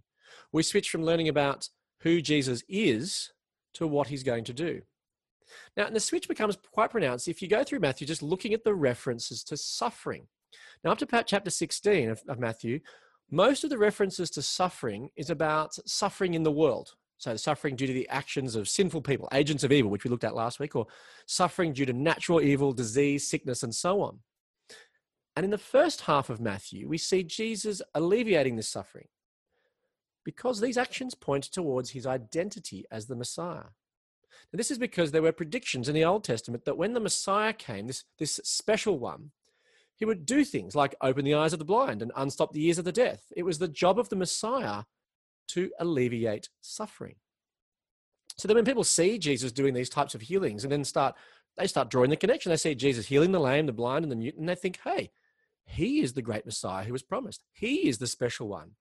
We 0.52 0.64
switch 0.64 0.90
from 0.90 1.04
learning 1.04 1.28
about 1.28 1.70
who 2.02 2.22
Jesus 2.22 2.64
is 2.68 3.32
to 3.74 3.88
what 3.88 4.08
he's 4.08 4.24
going 4.24 4.44
to 4.46 4.54
do. 4.54 4.82
Now, 5.76 5.88
and 5.88 5.96
the 5.96 6.00
switch 6.00 6.28
becomes 6.28 6.58
quite 6.72 6.92
pronounced 6.92 7.28
if 7.28 7.42
you 7.42 7.48
go 7.48 7.64
through 7.64 7.80
Matthew 7.80 8.06
just 8.08 8.22
looking 8.22 8.54
at 8.54 8.64
the 8.64 8.74
references 8.74 9.44
to 9.46 9.58
suffering. 9.58 10.28
Now, 10.84 10.92
up 10.92 11.00
to 11.00 11.24
chapter 11.26 11.50
16 11.50 12.10
of, 12.10 12.22
of 12.28 12.40
Matthew, 12.40 12.80
most 13.32 13.64
of 13.64 13.70
the 13.70 13.78
references 13.78 14.30
to 14.32 14.42
suffering 14.42 15.10
is 15.16 15.30
about 15.30 15.74
suffering 15.88 16.34
in 16.34 16.44
the 16.44 16.52
world, 16.52 16.96
so, 17.20 17.36
suffering 17.36 17.76
due 17.76 17.86
to 17.86 17.94
the 17.94 18.08
actions 18.08 18.56
of 18.56 18.70
sinful 18.70 19.02
people, 19.02 19.28
agents 19.34 19.66
of 19.66 19.74
evil, 19.74 19.92
which 19.92 20.06
we 20.06 20.10
looked 20.10 20.24
at 20.24 20.36
last 20.36 20.58
week, 20.58 20.74
or 20.74 20.88
suffering 21.26 21.74
due 21.74 21.86
to 21.86 21.92
natural 21.92 22.42
evil, 22.42 22.72
disease, 22.72 23.30
sickness, 23.30 23.62
and 23.62 23.76
so 23.76 24.02
on. 24.02 24.20
And 25.36 25.44
in 25.44 25.52
the 25.52 25.58
first 25.58 26.02
half 26.02 26.30
of 26.30 26.40
Matthew, 26.40 26.88
we 26.88 26.98
see 26.98 27.24
Jesus 27.24 27.82
alleviating 27.94 28.56
this 28.56 28.70
suffering 28.70 29.08
because 30.26 30.60
these 30.60 30.78
actions 30.78 31.16
point 31.16 31.46
towards 31.46 31.92
his 31.92 32.06
identity 32.06 32.86
as 32.92 33.08
the 33.08 33.16
Messiah. 33.16 33.70
Now, 34.52 34.58
this 34.58 34.72
is 34.72 34.78
because 34.78 35.12
there 35.12 35.22
were 35.22 35.32
predictions 35.32 35.88
in 35.88 35.96
the 35.96 36.06
Old 36.06 36.24
Testament 36.24 36.66
that 36.66 36.78
when 36.78 36.94
the 36.94 37.00
Messiah 37.00 37.54
came, 37.54 37.88
this, 37.88 38.04
this 38.18 38.40
special 38.44 39.00
one, 39.00 39.32
he 39.96 40.06
would 40.06 40.26
do 40.26 40.46
things 40.46 40.76
like 40.76 40.96
open 41.02 41.26
the 41.26 41.36
eyes 41.36 41.54
of 41.54 41.60
the 41.60 41.66
blind 41.66 42.02
and 42.02 42.12
unstop 42.16 42.54
the 42.54 42.66
ears 42.66 42.78
of 42.78 42.86
the 42.86 42.92
deaf. 42.92 43.20
It 43.36 43.44
was 43.44 43.60
the 43.60 43.68
job 43.68 44.00
of 44.00 44.10
the 44.10 44.16
Messiah 44.16 44.84
to 45.50 45.72
alleviate 45.80 46.50
suffering. 46.62 47.16
So 48.38 48.48
then 48.48 48.56
when 48.56 48.66
people 48.66 48.86
see 48.86 49.20
Jesus 49.20 49.52
doing 49.52 49.74
these 49.74 49.90
types 49.90 50.16
of 50.16 50.22
healings 50.22 50.64
and 50.64 50.72
then 50.72 50.86
start, 50.86 51.16
they 51.58 51.68
start 51.68 51.90
drawing 51.90 52.10
the 52.10 52.16
connection. 52.16 52.50
They 52.50 52.58
see 52.58 52.76
Jesus 52.76 53.08
healing 53.08 53.34
the 53.34 53.40
lame, 53.40 53.66
the 53.66 53.74
blind, 53.74 54.06
and 54.06 54.12
the 54.12 54.16
mute, 54.16 54.38
and 54.38 54.48
they 54.48 54.56
think, 54.56 54.80
hey, 54.86 55.12
he 55.66 56.00
is 56.00 56.14
the 56.14 56.22
great 56.22 56.46
Messiah 56.46 56.86
who 56.86 56.94
was 56.94 57.04
promised. 57.04 57.44
He 57.52 57.90
is 57.90 57.98
the 57.98 58.08
special 58.08 58.48
one. 58.48 58.72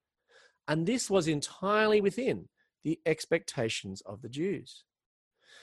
And 0.69 0.87
this 0.87 1.09
was 1.09 1.27
entirely 1.27 2.01
within 2.01 2.49
the 2.85 3.01
expectations 3.07 4.03
of 4.03 4.23
the 4.23 4.29
Jews. 4.29 4.85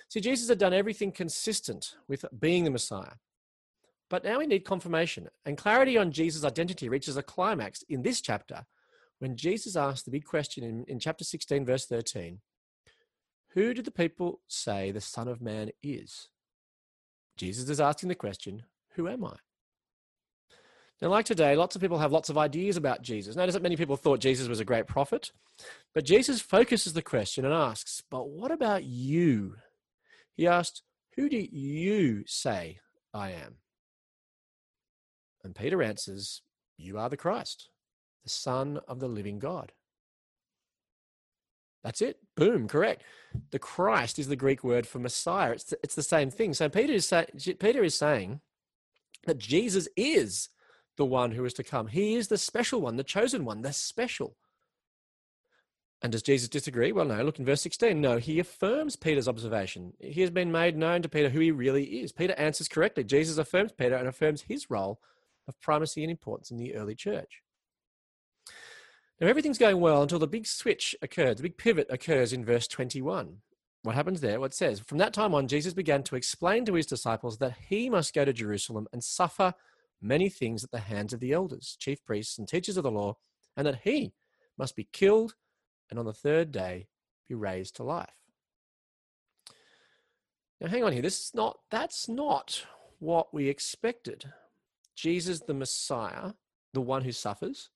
See, 0.09 0.19
Jesus 0.19 0.49
had 0.49 0.57
done 0.57 0.73
everything 0.73 1.11
consistent 1.11 1.95
with 2.07 2.25
being 2.37 2.63
the 2.63 2.71
Messiah. 2.71 3.13
But 4.09 4.23
now 4.23 4.39
we 4.39 4.47
need 4.47 4.65
confirmation, 4.65 5.29
and 5.45 5.57
clarity 5.57 5.97
on 5.97 6.11
Jesus' 6.11 6.43
identity 6.43 6.89
reaches 6.89 7.17
a 7.17 7.23
climax 7.23 7.83
in 7.89 8.03
this 8.03 8.21
chapter 8.21 8.65
when 9.19 9.35
Jesus 9.35 9.75
asks 9.75 10.03
the 10.03 10.11
big 10.11 10.25
question 10.25 10.63
in, 10.63 10.83
in 10.87 10.99
chapter 10.99 11.23
16, 11.23 11.65
verse 11.65 11.85
13 11.85 12.39
Who 13.49 13.73
do 13.73 13.81
the 13.81 13.91
people 13.91 14.41
say 14.47 14.91
the 14.91 15.01
Son 15.01 15.27
of 15.27 15.41
Man 15.41 15.69
is? 15.81 16.29
Jesus 17.37 17.69
is 17.69 17.79
asking 17.79 18.09
the 18.09 18.15
question, 18.15 18.63
Who 18.95 19.07
am 19.07 19.25
I? 19.25 19.35
Now, 21.01 21.09
like 21.09 21.25
today, 21.25 21.55
lots 21.55 21.75
of 21.75 21.81
people 21.81 21.97
have 21.97 22.13
lots 22.13 22.29
of 22.29 22.37
ideas 22.37 22.77
about 22.77 23.01
Jesus. 23.01 23.35
Notice 23.35 23.53
that 23.53 23.63
many 23.63 23.75
people 23.75 23.97
thought 23.97 24.19
Jesus 24.19 24.47
was 24.47 24.61
a 24.61 24.65
great 24.65 24.87
prophet, 24.87 25.31
but 25.93 26.05
Jesus 26.05 26.41
focuses 26.41 26.93
the 26.93 27.01
question 27.01 27.43
and 27.43 27.53
asks, 27.53 28.01
But 28.09 28.29
what 28.29 28.51
about 28.51 28.83
you? 28.85 29.55
He 30.35 30.47
asked, 30.47 30.83
Who 31.15 31.27
do 31.27 31.37
you 31.37 32.23
say 32.25 32.79
I 33.13 33.31
am? 33.31 33.57
And 35.43 35.53
Peter 35.53 35.83
answers, 35.83 36.41
You 36.77 36.97
are 36.97 37.09
the 37.09 37.17
Christ, 37.17 37.69
the 38.23 38.29
Son 38.29 38.79
of 38.87 38.99
the 38.99 39.07
living 39.07 39.37
God. 39.37 39.73
That's 41.83 42.01
it. 42.01 42.17
Boom, 42.35 42.67
correct. 42.67 43.03
The 43.51 43.59
Christ 43.59 44.17
is 44.17 44.27
the 44.27 44.35
Greek 44.35 44.63
word 44.63 44.87
for 44.87 44.97
Messiah. 44.97 45.51
It's 45.51 45.65
the, 45.65 45.77
it's 45.83 45.93
the 45.93 46.01
same 46.01 46.31
thing. 46.31 46.55
So 46.55 46.67
Peter 46.67 46.93
is, 46.93 47.05
say, 47.05 47.27
Peter 47.59 47.83
is 47.83 47.95
saying 47.95 48.39
that 49.27 49.37
Jesus 49.37 49.87
is 49.95 50.49
the 50.97 51.05
one 51.05 51.31
who 51.31 51.45
is 51.45 51.53
to 51.53 51.63
come. 51.63 51.87
He 51.87 52.15
is 52.15 52.27
the 52.27 52.37
special 52.37 52.81
one, 52.81 52.95
the 52.95 53.03
chosen 53.03 53.45
one, 53.45 53.61
the 53.61 53.73
special. 53.73 54.35
And 56.01 56.11
does 56.11 56.21
Jesus 56.21 56.49
disagree? 56.49 56.91
Well, 56.91 57.05
no. 57.05 57.23
Look 57.23 57.39
in 57.39 57.45
verse 57.45 57.61
16. 57.61 57.99
No, 57.99 58.17
he 58.17 58.39
affirms 58.39 58.95
Peter's 58.95 59.27
observation. 59.27 59.93
He 59.99 60.21
has 60.21 60.29
been 60.29 60.51
made 60.51 60.77
known 60.77 61.01
to 61.01 61.09
Peter 61.09 61.29
who 61.29 61.39
he 61.39 61.51
really 61.51 61.83
is. 61.83 62.11
Peter 62.11 62.33
answers 62.37 62.67
correctly. 62.67 63.03
Jesus 63.03 63.37
affirms 63.37 63.71
Peter 63.71 63.95
and 63.95 64.07
affirms 64.07 64.43
his 64.43 64.69
role 64.69 64.99
of 65.47 65.59
primacy 65.61 66.03
and 66.03 66.11
importance 66.11 66.51
in 66.51 66.57
the 66.57 66.75
early 66.75 66.95
church. 66.95 67.41
Now, 69.19 69.27
everything's 69.27 69.57
going 69.57 69.79
well 69.79 70.01
until 70.01 70.19
the 70.19 70.27
big 70.27 70.45
switch 70.45 70.95
occurs, 71.01 71.37
the 71.37 71.43
big 71.43 71.57
pivot 71.57 71.87
occurs 71.89 72.33
in 72.33 72.43
verse 72.43 72.67
21. 72.67 73.37
What 73.83 73.95
happens 73.95 74.19
there? 74.19 74.39
What 74.39 74.53
says, 74.53 74.79
From 74.79 74.97
that 74.97 75.13
time 75.13 75.33
on, 75.33 75.47
Jesus 75.47 75.73
began 75.73 76.03
to 76.03 76.15
explain 76.15 76.65
to 76.65 76.73
his 76.73 76.85
disciples 76.85 77.37
that 77.37 77.55
he 77.69 77.89
must 77.89 78.13
go 78.13 78.25
to 78.25 78.33
Jerusalem 78.33 78.87
and 78.91 79.03
suffer 79.03 79.53
many 80.01 80.29
things 80.29 80.63
at 80.63 80.71
the 80.71 80.79
hands 80.79 81.13
of 81.13 81.19
the 81.19 81.33
elders, 81.33 81.75
chief 81.79 82.03
priests, 82.05 82.37
and 82.37 82.47
teachers 82.47 82.77
of 82.77 82.83
the 82.83 82.91
law, 82.91 83.17
and 83.55 83.65
that 83.65 83.81
he 83.83 84.13
must 84.57 84.75
be 84.75 84.87
killed 84.91 85.35
and 85.89 85.99
on 85.99 86.05
the 86.05 86.13
third 86.13 86.51
day 86.51 86.87
be 87.27 87.35
raised 87.35 87.75
to 87.75 87.83
life. 87.83 88.09
Now, 90.61 90.67
hang 90.67 90.83
on 90.83 90.93
here. 90.93 91.01
This 91.01 91.19
is 91.19 91.31
not, 91.33 91.59
that's 91.69 92.07
not 92.07 92.65
what 92.99 93.33
we 93.33 93.49
expected. 93.49 94.31
Jesus 94.95 95.41
the 95.41 95.53
Messiah, 95.53 96.33
the 96.73 96.81
one 96.81 97.03
who 97.03 97.11
suffers, 97.11 97.69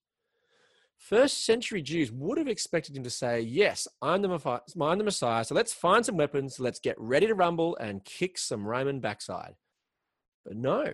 first 0.97 1.45
century 1.45 1.81
Jews 1.81 2.11
would 2.11 2.37
have 2.37 2.47
expected 2.47 2.95
him 2.95 3.03
to 3.03 3.09
say, 3.09 3.41
Yes, 3.41 3.87
I'm 4.01 4.21
the, 4.21 4.61
I'm 4.79 4.97
the 4.97 5.03
Messiah, 5.03 5.43
so 5.43 5.55
let's 5.55 5.73
find 5.73 6.05
some 6.05 6.17
weapons, 6.17 6.59
let's 6.59 6.79
get 6.79 6.99
ready 6.99 7.27
to 7.27 7.35
rumble 7.35 7.75
and 7.77 8.05
kick 8.05 8.37
some 8.37 8.65
Roman 8.65 8.99
backside. 8.99 9.55
But 10.45 10.55
no, 10.55 10.93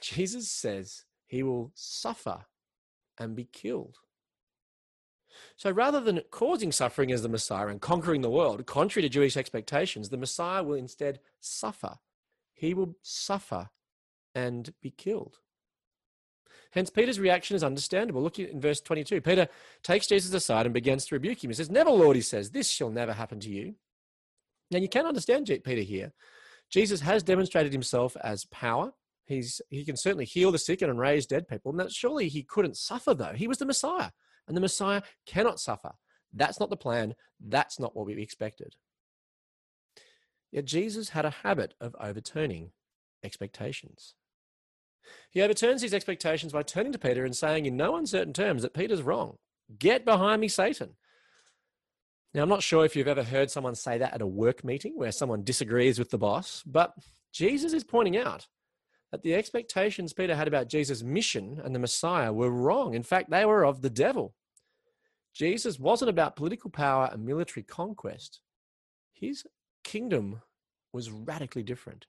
Jesus 0.00 0.50
says 0.50 1.04
he 1.26 1.42
will 1.42 1.72
suffer 1.74 2.46
and 3.18 3.34
be 3.34 3.44
killed. 3.44 3.98
So 5.56 5.70
rather 5.70 6.00
than 6.00 6.22
causing 6.30 6.72
suffering 6.72 7.12
as 7.12 7.22
the 7.22 7.28
Messiah 7.28 7.68
and 7.68 7.80
conquering 7.80 8.22
the 8.22 8.30
world, 8.30 8.64
contrary 8.66 9.02
to 9.02 9.12
Jewish 9.12 9.36
expectations, 9.36 10.08
the 10.08 10.16
Messiah 10.16 10.62
will 10.62 10.74
instead 10.74 11.20
suffer. 11.40 11.96
He 12.54 12.74
will 12.74 12.96
suffer 13.02 13.70
and 14.34 14.72
be 14.82 14.90
killed. 14.90 15.38
Hence, 16.70 16.90
Peter's 16.90 17.20
reaction 17.20 17.56
is 17.56 17.64
understandable. 17.64 18.22
Look 18.22 18.38
in 18.38 18.60
verse 18.60 18.80
22. 18.80 19.20
Peter 19.20 19.48
takes 19.82 20.06
Jesus 20.06 20.34
aside 20.34 20.66
and 20.66 20.74
begins 20.74 21.06
to 21.06 21.14
rebuke 21.14 21.42
him. 21.42 21.50
He 21.50 21.54
says, 21.54 21.70
Never, 21.70 21.90
Lord, 21.90 22.16
he 22.16 22.22
says, 22.22 22.50
this 22.50 22.68
shall 22.68 22.90
never 22.90 23.12
happen 23.12 23.40
to 23.40 23.50
you. 23.50 23.74
Now, 24.70 24.78
you 24.78 24.88
can 24.88 25.06
understand 25.06 25.46
Peter 25.46 25.80
here. 25.80 26.12
Jesus 26.70 27.00
has 27.00 27.22
demonstrated 27.22 27.72
himself 27.72 28.16
as 28.22 28.44
power. 28.46 28.92
He's, 29.28 29.60
he 29.68 29.84
can 29.84 29.96
certainly 29.96 30.24
heal 30.24 30.50
the 30.50 30.58
sick 30.58 30.80
and 30.80 30.98
raise 30.98 31.26
dead 31.26 31.46
people. 31.46 31.70
And 31.70 31.78
that 31.78 31.92
surely 31.92 32.28
he 32.28 32.42
couldn't 32.42 32.78
suffer, 32.78 33.12
though. 33.12 33.34
He 33.34 33.46
was 33.46 33.58
the 33.58 33.66
Messiah, 33.66 34.10
and 34.46 34.56
the 34.56 34.60
Messiah 34.60 35.02
cannot 35.26 35.60
suffer. 35.60 35.92
That's 36.32 36.58
not 36.58 36.70
the 36.70 36.76
plan. 36.76 37.14
That's 37.38 37.78
not 37.78 37.94
what 37.94 38.06
we 38.06 38.20
expected. 38.22 38.76
Yet 40.50 40.64
Jesus 40.64 41.10
had 41.10 41.26
a 41.26 41.30
habit 41.30 41.74
of 41.78 41.94
overturning 42.00 42.72
expectations. 43.22 44.14
He 45.30 45.42
overturns 45.42 45.82
these 45.82 45.94
expectations 45.94 46.52
by 46.52 46.62
turning 46.62 46.92
to 46.92 46.98
Peter 46.98 47.24
and 47.24 47.36
saying 47.36 47.66
in 47.66 47.76
no 47.76 47.96
uncertain 47.96 48.32
terms 48.32 48.62
that 48.62 48.74
Peter's 48.74 49.02
wrong. 49.02 49.36
Get 49.78 50.06
behind 50.06 50.40
me, 50.40 50.48
Satan. 50.48 50.96
Now, 52.32 52.42
I'm 52.42 52.48
not 52.48 52.62
sure 52.62 52.86
if 52.86 52.96
you've 52.96 53.08
ever 53.08 53.24
heard 53.24 53.50
someone 53.50 53.74
say 53.74 53.98
that 53.98 54.14
at 54.14 54.22
a 54.22 54.26
work 54.26 54.64
meeting 54.64 54.94
where 54.96 55.12
someone 55.12 55.44
disagrees 55.44 55.98
with 55.98 56.10
the 56.10 56.18
boss, 56.18 56.62
but 56.64 56.94
Jesus 57.32 57.74
is 57.74 57.84
pointing 57.84 58.16
out 58.16 58.46
that 59.10 59.22
the 59.22 59.34
expectations 59.34 60.12
Peter 60.12 60.34
had 60.34 60.48
about 60.48 60.68
Jesus' 60.68 61.02
mission 61.02 61.60
and 61.64 61.74
the 61.74 61.78
Messiah 61.78 62.32
were 62.32 62.50
wrong. 62.50 62.94
In 62.94 63.02
fact, 63.02 63.30
they 63.30 63.44
were 63.44 63.64
of 63.64 63.80
the 63.80 63.90
devil. 63.90 64.34
Jesus 65.34 65.78
wasn't 65.78 66.10
about 66.10 66.36
political 66.36 66.70
power 66.70 67.08
and 67.12 67.24
military 67.24 67.62
conquest, 67.62 68.40
his 69.12 69.44
kingdom 69.84 70.42
was 70.92 71.10
radically 71.10 71.62
different. 71.62 72.06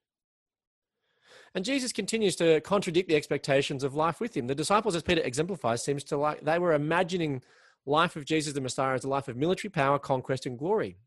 And 1.56 1.66
Jesus 1.66 1.92
continues 1.92 2.36
to 2.38 2.62
contradict 2.62 3.08
the 3.08 3.16
expectations 3.16 3.84
of 3.84 3.96
life 3.96 4.20
with 4.20 4.36
him. 4.36 4.48
The 4.48 4.56
disciples, 4.56 4.96
as 4.96 5.04
Peter 5.04 5.22
exemplifies, 5.22 5.84
seems 5.84 6.04
to 6.06 6.18
like 6.18 6.42
they 6.42 6.60
were 6.60 6.74
imagining 6.74 7.42
life 7.86 8.16
of 8.16 8.26
Jesus 8.26 8.54
the 8.54 8.62
Messiah 8.62 8.96
as 8.96 9.04
a 9.04 9.10
life 9.10 9.28
of 9.28 9.38
military 9.38 9.70
power, 9.70 9.98
conquest, 9.98 10.46
and 10.46 10.58
glory. 10.58 10.98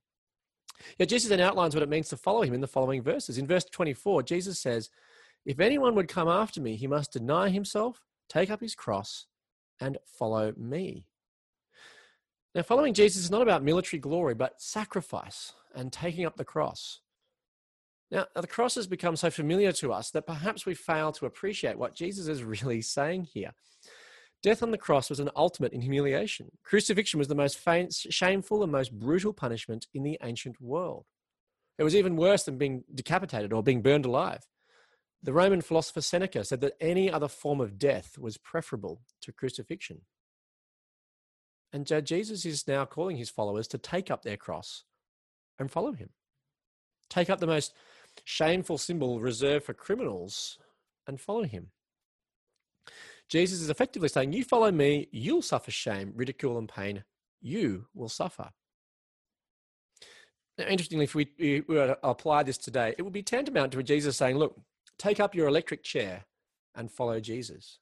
Yet 0.99 1.09
Jesus 1.09 1.29
then 1.29 1.41
outlines 1.41 1.75
what 1.75 1.83
it 1.83 1.89
means 1.89 2.09
to 2.09 2.17
follow 2.17 2.43
him 2.43 2.55
in 2.55 2.61
the 2.61 2.67
following 2.67 3.03
verses. 3.03 3.39
In 3.39 3.47
verse 3.47 3.65
24, 3.65 4.25
Jesus 4.25 4.59
says, 4.59 4.91
If 5.45 5.61
anyone 5.61 5.95
would 5.95 6.09
come 6.09 6.29
after 6.29 6.61
me, 6.61 6.77
he 6.77 6.87
must 6.87 7.13
deny 7.13 7.49
himself, 7.49 8.03
take 8.29 8.51
up 8.51 8.61
his 8.61 8.75
cross, 8.75 9.27
and 9.81 9.99
follow 10.07 10.53
me. 10.57 11.07
Now, 12.55 12.63
following 12.63 12.95
Jesus 12.95 13.25
is 13.25 13.31
not 13.31 13.43
about 13.43 13.65
military 13.65 13.99
glory, 13.99 14.35
but 14.35 14.61
sacrifice 14.61 15.55
and 15.75 15.93
taking 15.93 16.27
up 16.27 16.37
the 16.37 16.45
cross. 16.45 17.01
Now, 18.11 18.27
the 18.37 18.47
cross 18.47 18.75
has 18.75 18.87
become 18.87 19.17
so 19.17 19.31
familiar 19.31 19.73
to 19.73 19.93
us 19.93 20.11
that 20.11 20.27
perhaps 20.27 20.67
we 20.67 20.75
fail 20.75 21.13
to 21.13 21.27
appreciate 21.27 21.79
what 21.79 21.95
Jesus 21.95 22.29
is 22.29 22.45
really 22.45 22.83
saying 22.83 23.29
here. 23.33 23.53
Death 24.43 24.63
on 24.63 24.71
the 24.71 24.79
cross 24.79 25.09
was 25.09 25.21
an 25.21 25.31
ultimate 25.35 25.73
in 25.73 25.81
humiliation. 25.81 26.51
Crucifixion 26.65 27.19
was 27.19 27.29
the 27.29 27.35
most 27.35 27.61
shameful 28.11 28.63
and 28.63 28.73
most 28.73 28.93
brutal 28.99 29.33
punishment 29.33 29.87
in 29.95 30.03
the 30.03 30.19
ancient 30.23 30.61
world. 30.61 31.07
It 31.79 31.85
was 31.85 31.97
even 31.97 32.17
worse 32.17 32.43
than 32.43 32.59
being 32.59 32.85
decapitated 32.93 33.53
or 33.53 33.63
being 33.63 33.83
burned 33.83 34.05
alive. 34.05 34.41
The 35.23 35.33
Roman 35.33 35.61
philosopher 35.61 36.01
Seneca 36.01 36.45
said 36.45 36.61
that 36.63 36.77
any 36.81 37.11
other 37.11 37.29
form 37.29 37.61
of 37.61 37.79
death 37.79 38.19
was 38.19 38.39
preferable 38.39 39.03
to 39.21 39.33
crucifixion. 39.33 40.01
And 41.73 41.91
uh, 41.91 42.01
Jesus 42.01 42.45
is 42.45 42.67
now 42.67 42.85
calling 42.85 43.17
his 43.17 43.31
followers 43.31 43.69
to 43.69 43.79
take 43.79 44.11
up 44.11 44.23
their 44.23 44.37
cross 44.37 44.85
and 45.59 45.71
follow 45.71 45.93
him. 45.93 46.11
Take 47.09 47.31
up 47.31 47.41
the 47.41 47.47
most 47.47 47.73
shameful 48.25 48.79
symbol 48.79 49.21
reserved 49.21 49.65
for 49.65 49.75
criminals 49.75 50.59
and 51.07 51.21
follow 51.21 51.45
him. 51.45 51.69
Jesus 53.29 53.61
is 53.61 53.71
effectively 53.71 54.09
saying, 54.09 54.33
You 54.33 54.45
follow 54.45 54.71
me, 54.71 55.09
you'll 55.13 55.41
suffer 55.41 55.71
shame, 55.71 56.13
ridicule, 56.15 56.59
and 56.59 56.69
pain. 56.69 57.05
You 57.41 57.87
will 57.95 58.09
suffer. 58.09 58.51
Now, 60.59 60.67
interestingly, 60.67 61.05
if 61.05 61.15
we, 61.15 61.63
were 61.67 61.87
to 61.87 61.99
apply 62.03 62.43
this 62.43 62.59
today, 62.59 62.95
it 62.99 63.03
would 63.03 63.13
be 63.13 63.23
tantamount 63.23 63.73
to 63.73 63.83
Jesus 63.83 64.17
saying, 64.17 64.37
Look, 64.37 64.61
take 64.99 65.21
up 65.21 65.35
your 65.35 65.49
electric 65.49 65.83
chair 65.83 66.25
and 66.75 66.91
follow 66.91 67.21
Jesus. 67.21 67.79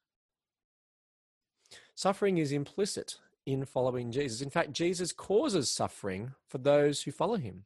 Suffering 1.94 2.38
is 2.38 2.52
implicit 2.52 3.16
in 3.46 3.64
following 3.64 4.10
Jesus. 4.10 4.40
In 4.40 4.50
fact, 4.50 4.72
Jesus 4.72 5.12
causes 5.12 5.70
suffering 5.70 6.32
for 6.48 6.58
those 6.58 7.02
who 7.02 7.10
follow 7.10 7.36
him. 7.36 7.64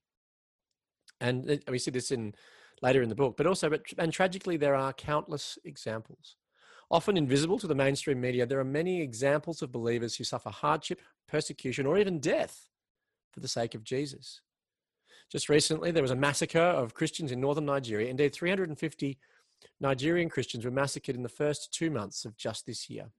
And 1.20 1.62
we 1.68 1.78
see 1.78 1.90
this 1.90 2.10
in 2.10 2.34
later 2.82 3.02
in 3.02 3.08
the 3.08 3.14
book, 3.14 3.36
but 3.36 3.46
also, 3.46 3.70
and 3.98 4.12
tragically, 4.12 4.56
there 4.56 4.74
are 4.74 4.92
countless 4.92 5.58
examples. 5.64 6.36
Often 6.90 7.16
invisible 7.16 7.58
to 7.60 7.66
the 7.66 7.74
mainstream 7.74 8.20
media, 8.20 8.44
there 8.44 8.60
are 8.60 8.64
many 8.64 9.00
examples 9.00 9.62
of 9.62 9.72
believers 9.72 10.16
who 10.16 10.24
suffer 10.24 10.50
hardship, 10.50 11.00
persecution, 11.28 11.86
or 11.86 11.96
even 11.96 12.20
death 12.20 12.68
for 13.32 13.40
the 13.40 13.48
sake 13.48 13.74
of 13.74 13.84
Jesus. 13.84 14.40
Just 15.30 15.48
recently, 15.48 15.90
there 15.90 16.02
was 16.02 16.10
a 16.10 16.16
massacre 16.16 16.58
of 16.58 16.94
Christians 16.94 17.32
in 17.32 17.40
northern 17.40 17.64
Nigeria. 17.64 18.08
Indeed, 18.08 18.34
350 18.34 19.18
Nigerian 19.80 20.28
Christians 20.28 20.64
were 20.64 20.70
massacred 20.70 21.16
in 21.16 21.22
the 21.22 21.28
first 21.28 21.72
two 21.72 21.90
months 21.90 22.24
of 22.24 22.36
just 22.36 22.66
this 22.66 22.88
year. 22.88 23.10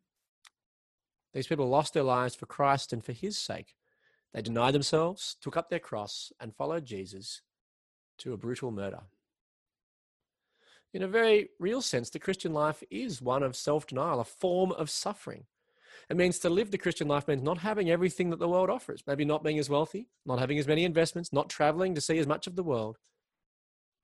These 1.34 1.48
people 1.48 1.68
lost 1.68 1.94
their 1.94 2.04
lives 2.04 2.36
for 2.36 2.46
Christ 2.46 2.94
and 2.94 3.04
for 3.04 3.12
his 3.12 3.38
sake. 3.38 3.76
They 4.34 4.42
denied 4.42 4.74
themselves, 4.74 5.36
took 5.42 5.58
up 5.58 5.70
their 5.70 5.80
cross, 5.80 6.32
and 6.40 6.56
followed 6.56 6.86
Jesus 6.86 7.42
to 8.20 8.34
a 8.34 8.38
brutal 8.38 8.72
murder. 8.72 9.02
In 10.94 11.04
a 11.04 11.08
very 11.08 11.50
real 11.60 11.82
sense, 11.82 12.10
the 12.10 12.20
Christian 12.20 12.54
life 12.54 12.82
is 12.90 13.22
one 13.22 13.44
of 13.44 13.56
self 13.56 13.86
denial, 13.86 14.22
a 14.22 14.24
form 14.24 14.72
of 14.72 14.90
suffering. 14.90 15.44
It 16.10 16.18
means 16.18 16.40
to 16.40 16.50
live 16.50 16.72
the 16.72 16.78
Christian 16.78 17.08
life 17.08 17.28
means 17.28 17.42
not 17.42 17.58
having 17.58 17.90
everything 17.90 18.30
that 18.30 18.40
the 18.40 18.48
world 18.48 18.70
offers, 18.70 19.04
maybe 19.08 19.26
not 19.26 19.44
being 19.44 19.60
as 19.60 19.70
wealthy, 19.70 20.08
not 20.26 20.40
having 20.40 20.60
as 20.60 20.68
many 20.68 20.86
investments, 20.86 21.34
not 21.34 21.50
traveling 21.50 21.96
to 21.96 22.02
see 22.02 22.18
as 22.18 22.28
much 22.28 22.48
of 22.48 22.56
the 22.56 22.64
world. 22.64 22.98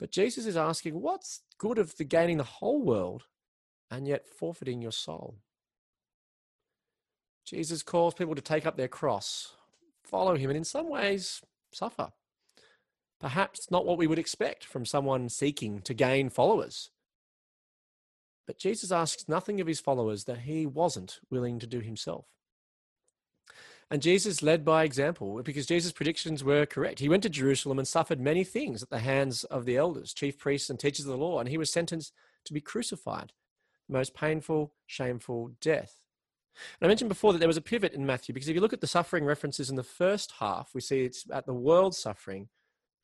But 0.01 0.11
Jesus 0.11 0.47
is 0.47 0.57
asking, 0.57 0.99
what's 0.99 1.43
good 1.59 1.77
of 1.77 1.95
the 1.95 2.03
gaining 2.03 2.37
the 2.37 2.43
whole 2.43 2.81
world 2.81 3.25
and 3.91 4.07
yet 4.07 4.27
forfeiting 4.27 4.81
your 4.81 4.91
soul? 4.91 5.37
Jesus 7.45 7.83
calls 7.83 8.15
people 8.15 8.33
to 8.33 8.41
take 8.41 8.65
up 8.65 8.77
their 8.77 8.87
cross, 8.87 9.53
follow 10.03 10.35
him, 10.35 10.49
and 10.49 10.57
in 10.57 10.63
some 10.63 10.89
ways 10.89 11.41
suffer. 11.71 12.09
Perhaps 13.19 13.69
not 13.69 13.85
what 13.85 13.99
we 13.99 14.07
would 14.07 14.17
expect 14.17 14.65
from 14.65 14.87
someone 14.87 15.29
seeking 15.29 15.81
to 15.81 15.93
gain 15.93 16.29
followers. 16.29 16.89
But 18.47 18.57
Jesus 18.57 18.91
asks 18.91 19.29
nothing 19.29 19.61
of 19.61 19.67
his 19.67 19.79
followers 19.79 20.23
that 20.23 20.39
he 20.39 20.65
wasn't 20.65 21.19
willing 21.29 21.59
to 21.59 21.67
do 21.67 21.79
himself. 21.79 22.25
And 23.91 24.01
Jesus 24.01 24.41
led 24.41 24.63
by 24.63 24.85
example 24.85 25.43
because 25.43 25.65
Jesus' 25.65 25.91
predictions 25.91 26.45
were 26.45 26.65
correct. 26.65 26.99
He 26.99 27.09
went 27.09 27.23
to 27.23 27.29
Jerusalem 27.29 27.77
and 27.77 27.85
suffered 27.85 28.21
many 28.21 28.45
things 28.45 28.81
at 28.81 28.89
the 28.89 28.99
hands 28.99 29.43
of 29.43 29.65
the 29.65 29.75
elders, 29.75 30.13
chief 30.13 30.39
priests, 30.39 30.69
and 30.69 30.79
teachers 30.79 31.05
of 31.05 31.11
the 31.11 31.17
law, 31.17 31.39
and 31.41 31.49
he 31.49 31.57
was 31.57 31.69
sentenced 31.69 32.13
to 32.45 32.53
be 32.53 32.61
crucified, 32.61 33.33
the 33.89 33.93
most 33.93 34.15
painful, 34.15 34.73
shameful 34.87 35.51
death. 35.59 35.99
And 36.79 36.87
I 36.87 36.87
mentioned 36.87 37.09
before 37.09 37.33
that 37.33 37.39
there 37.39 37.49
was 37.49 37.57
a 37.57 37.61
pivot 37.61 37.91
in 37.91 38.05
Matthew 38.05 38.33
because 38.33 38.47
if 38.47 38.55
you 38.55 38.61
look 38.61 38.71
at 38.71 38.79
the 38.79 38.87
suffering 38.87 39.25
references 39.25 39.69
in 39.69 39.75
the 39.75 39.83
first 39.83 40.35
half, 40.39 40.73
we 40.73 40.79
see 40.79 41.03
it's 41.03 41.25
at 41.29 41.45
the 41.45 41.53
world 41.53 41.93
suffering. 41.93 42.47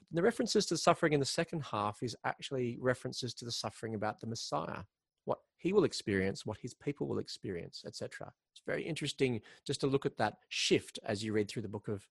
The 0.09 0.21
references 0.21 0.65
to 0.67 0.77
suffering 0.77 1.11
in 1.11 1.19
the 1.19 1.25
second 1.25 1.63
half 1.63 2.01
is 2.01 2.15
actually 2.23 2.77
references 2.79 3.33
to 3.35 3.45
the 3.45 3.51
suffering 3.51 3.93
about 3.93 4.21
the 4.21 4.27
Messiah 4.27 4.83
what 5.25 5.39
he 5.57 5.73
will 5.73 5.83
experience, 5.83 6.45
what 6.45 6.57
his 6.61 6.73
people 6.73 7.07
will 7.07 7.19
experience, 7.19 7.83
etc. 7.85 8.31
Very 8.67 8.83
interesting 8.83 9.41
just 9.65 9.79
to 9.81 9.87
look 9.87 10.05
at 10.05 10.17
that 10.17 10.35
shift 10.49 10.99
as 11.03 11.23
you 11.23 11.33
read 11.33 11.49
through 11.49 11.63
the 11.63 11.67
book 11.69 11.87
of 11.87 12.05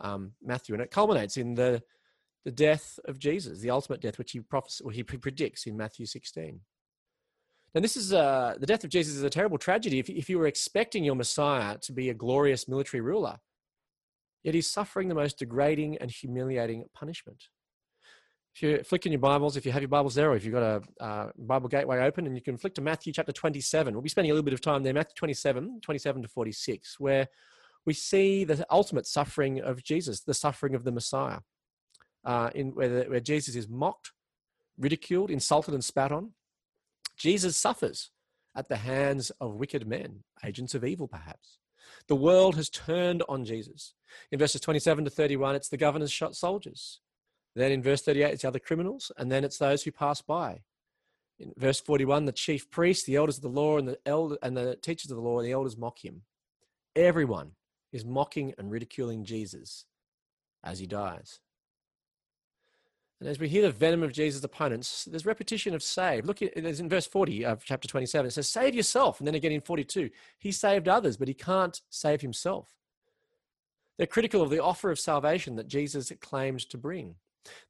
um, 0.00 0.32
Matthew, 0.42 0.74
and 0.74 0.82
it 0.82 0.90
culminates 0.90 1.36
in 1.36 1.54
the 1.54 1.82
the 2.44 2.52
death 2.52 3.00
of 3.06 3.18
Jesus, 3.18 3.58
the 3.58 3.70
ultimate 3.70 4.00
death, 4.00 4.18
which 4.18 4.30
he 4.30 4.38
prophesies, 4.38 4.80
or 4.80 4.92
he 4.92 5.02
predicts 5.02 5.66
in 5.66 5.76
Matthew 5.76 6.06
16. 6.06 6.60
Now, 7.74 7.80
this 7.80 7.96
is 7.96 8.12
uh, 8.12 8.54
the 8.60 8.66
death 8.66 8.84
of 8.84 8.90
Jesus 8.90 9.16
is 9.16 9.24
a 9.24 9.30
terrible 9.30 9.58
tragedy. 9.58 9.98
If, 9.98 10.08
if 10.08 10.30
you 10.30 10.38
were 10.38 10.46
expecting 10.46 11.02
your 11.02 11.16
Messiah 11.16 11.76
to 11.78 11.92
be 11.92 12.08
a 12.08 12.14
glorious 12.14 12.68
military 12.68 13.00
ruler, 13.00 13.38
yet 14.44 14.54
he's 14.54 14.70
suffering 14.70 15.08
the 15.08 15.14
most 15.16 15.40
degrading 15.40 15.98
and 15.98 16.08
humiliating 16.08 16.84
punishment 16.94 17.48
if 18.56 18.62
you 18.62 18.82
flick 18.84 19.04
in 19.04 19.12
your 19.12 19.18
Bibles, 19.18 19.58
if 19.58 19.66
you 19.66 19.72
have 19.72 19.82
your 19.82 19.88
Bibles 19.90 20.14
there, 20.14 20.30
or 20.30 20.36
if 20.36 20.42
you've 20.42 20.54
got 20.54 20.62
a 20.62 21.04
uh, 21.04 21.30
Bible 21.36 21.68
Gateway 21.68 21.98
open, 21.98 22.26
and 22.26 22.34
you 22.34 22.40
can 22.40 22.56
flick 22.56 22.74
to 22.76 22.80
Matthew 22.80 23.12
chapter 23.12 23.30
27. 23.30 23.92
We'll 23.92 24.00
be 24.00 24.08
spending 24.08 24.30
a 24.30 24.34
little 24.34 24.46
bit 24.46 24.54
of 24.54 24.62
time 24.62 24.82
there, 24.82 24.94
Matthew 24.94 25.12
27, 25.14 25.80
27 25.82 26.22
to 26.22 26.28
46, 26.28 26.98
where 26.98 27.28
we 27.84 27.92
see 27.92 28.44
the 28.44 28.66
ultimate 28.70 29.06
suffering 29.06 29.60
of 29.60 29.84
Jesus, 29.84 30.20
the 30.20 30.32
suffering 30.32 30.74
of 30.74 30.84
the 30.84 30.90
Messiah, 30.90 31.40
uh, 32.24 32.48
in 32.54 32.68
where, 32.70 32.88
the, 32.88 33.10
where 33.10 33.20
Jesus 33.20 33.56
is 33.56 33.68
mocked, 33.68 34.12
ridiculed, 34.78 35.30
insulted, 35.30 35.74
and 35.74 35.84
spat 35.84 36.10
on. 36.10 36.30
Jesus 37.18 37.58
suffers 37.58 38.10
at 38.56 38.70
the 38.70 38.76
hands 38.76 39.30
of 39.38 39.56
wicked 39.56 39.86
men, 39.86 40.22
agents 40.42 40.74
of 40.74 40.82
evil, 40.82 41.08
perhaps. 41.08 41.58
The 42.08 42.16
world 42.16 42.56
has 42.56 42.70
turned 42.70 43.22
on 43.28 43.44
Jesus. 43.44 43.92
In 44.32 44.38
verses 44.38 44.62
27 44.62 45.04
to 45.04 45.10
31, 45.10 45.56
it's 45.56 45.68
the 45.68 45.76
governor's 45.76 46.10
shot 46.10 46.34
soldiers. 46.34 47.00
Then 47.56 47.72
in 47.72 47.82
verse 47.82 48.02
38, 48.02 48.34
it's 48.34 48.42
the 48.42 48.48
other 48.48 48.58
criminals, 48.58 49.10
and 49.16 49.32
then 49.32 49.42
it's 49.42 49.56
those 49.56 49.82
who 49.82 49.90
pass 49.90 50.20
by. 50.20 50.60
In 51.38 51.52
verse 51.56 51.80
41, 51.80 52.26
the 52.26 52.32
chief 52.32 52.70
priests, 52.70 53.04
the 53.04 53.16
elders 53.16 53.36
of 53.36 53.42
the 53.42 53.48
law, 53.48 53.78
and 53.78 53.88
the 53.88 53.98
elder 54.04 54.36
and 54.42 54.54
the 54.54 54.76
teachers 54.76 55.10
of 55.10 55.16
the 55.16 55.22
law, 55.22 55.38
and 55.38 55.48
the 55.48 55.52
elders 55.52 55.76
mock 55.76 56.04
him. 56.04 56.22
Everyone 56.94 57.52
is 57.92 58.04
mocking 58.04 58.54
and 58.58 58.70
ridiculing 58.70 59.24
Jesus 59.24 59.86
as 60.62 60.78
he 60.78 60.86
dies. 60.86 61.40
And 63.20 63.28
as 63.28 63.38
we 63.38 63.48
hear 63.48 63.62
the 63.62 63.70
venom 63.70 64.02
of 64.02 64.12
Jesus' 64.12 64.44
opponents, 64.44 65.06
there's 65.06 65.24
repetition 65.24 65.74
of 65.74 65.82
save. 65.82 66.26
Look, 66.26 66.40
there's 66.54 66.80
in 66.80 66.90
verse 66.90 67.06
40 67.06 67.46
of 67.46 67.64
chapter 67.64 67.88
27, 67.88 68.26
it 68.26 68.30
says, 68.32 68.48
Save 68.48 68.74
yourself. 68.74 69.18
And 69.18 69.26
then 69.26 69.34
again 69.34 69.52
in 69.52 69.62
42, 69.62 70.10
he 70.38 70.52
saved 70.52 70.88
others, 70.88 71.16
but 71.16 71.28
he 71.28 71.32
can't 71.32 71.80
save 71.88 72.20
himself. 72.20 72.76
They're 73.96 74.06
critical 74.06 74.42
of 74.42 74.50
the 74.50 74.62
offer 74.62 74.90
of 74.90 75.00
salvation 75.00 75.56
that 75.56 75.68
Jesus 75.68 76.12
claimed 76.20 76.60
to 76.68 76.76
bring. 76.76 77.14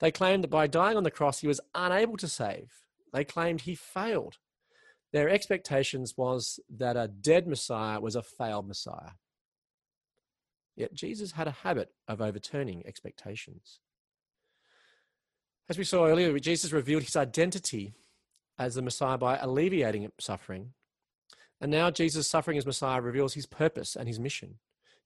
They 0.01 0.11
claimed 0.11 0.45
that 0.45 0.51
by 0.51 0.67
dying 0.67 0.97
on 0.97 1.05
the 1.05 1.11
cross, 1.11 1.41
he 1.41 1.49
was 1.49 1.61
unable 1.75 2.17
to 2.19 2.29
save. 2.29 2.71
They 3.13 3.25
claimed 3.25 3.63
he 3.63 3.75
failed. 3.75 4.39
Their 5.13 5.29
expectations 5.29 6.15
was 6.17 6.61
that 6.69 6.97
a 6.97 7.09
dead 7.09 7.47
Messiah 7.47 8.01
was 8.01 8.17
a 8.17 8.23
failed 8.23 8.69
Messiah. 8.69 9.13
Yet 10.75 10.93
Jesus 10.93 11.33
had 11.33 11.49
a 11.49 11.53
habit 11.63 11.93
of 12.07 12.21
overturning 12.21 12.87
expectations. 12.87 13.81
As 15.69 15.79
we 15.79 15.85
saw 15.85 16.07
earlier, 16.07 16.39
Jesus 16.39 16.73
revealed 16.73 17.03
his 17.05 17.17
identity 17.17 17.95
as 18.59 18.75
the 18.75 18.83
Messiah 18.83 19.19
by 19.19 19.39
alleviating 19.39 20.11
suffering. 20.21 20.75
And 21.61 21.71
now 21.71 21.91
Jesus' 21.91 22.29
suffering 22.29 22.59
as 22.59 22.67
Messiah 22.67 23.01
reveals 23.01 23.35
his 23.35 23.47
purpose 23.47 23.97
and 23.97 24.07
his 24.07 24.21
mission. 24.21 24.59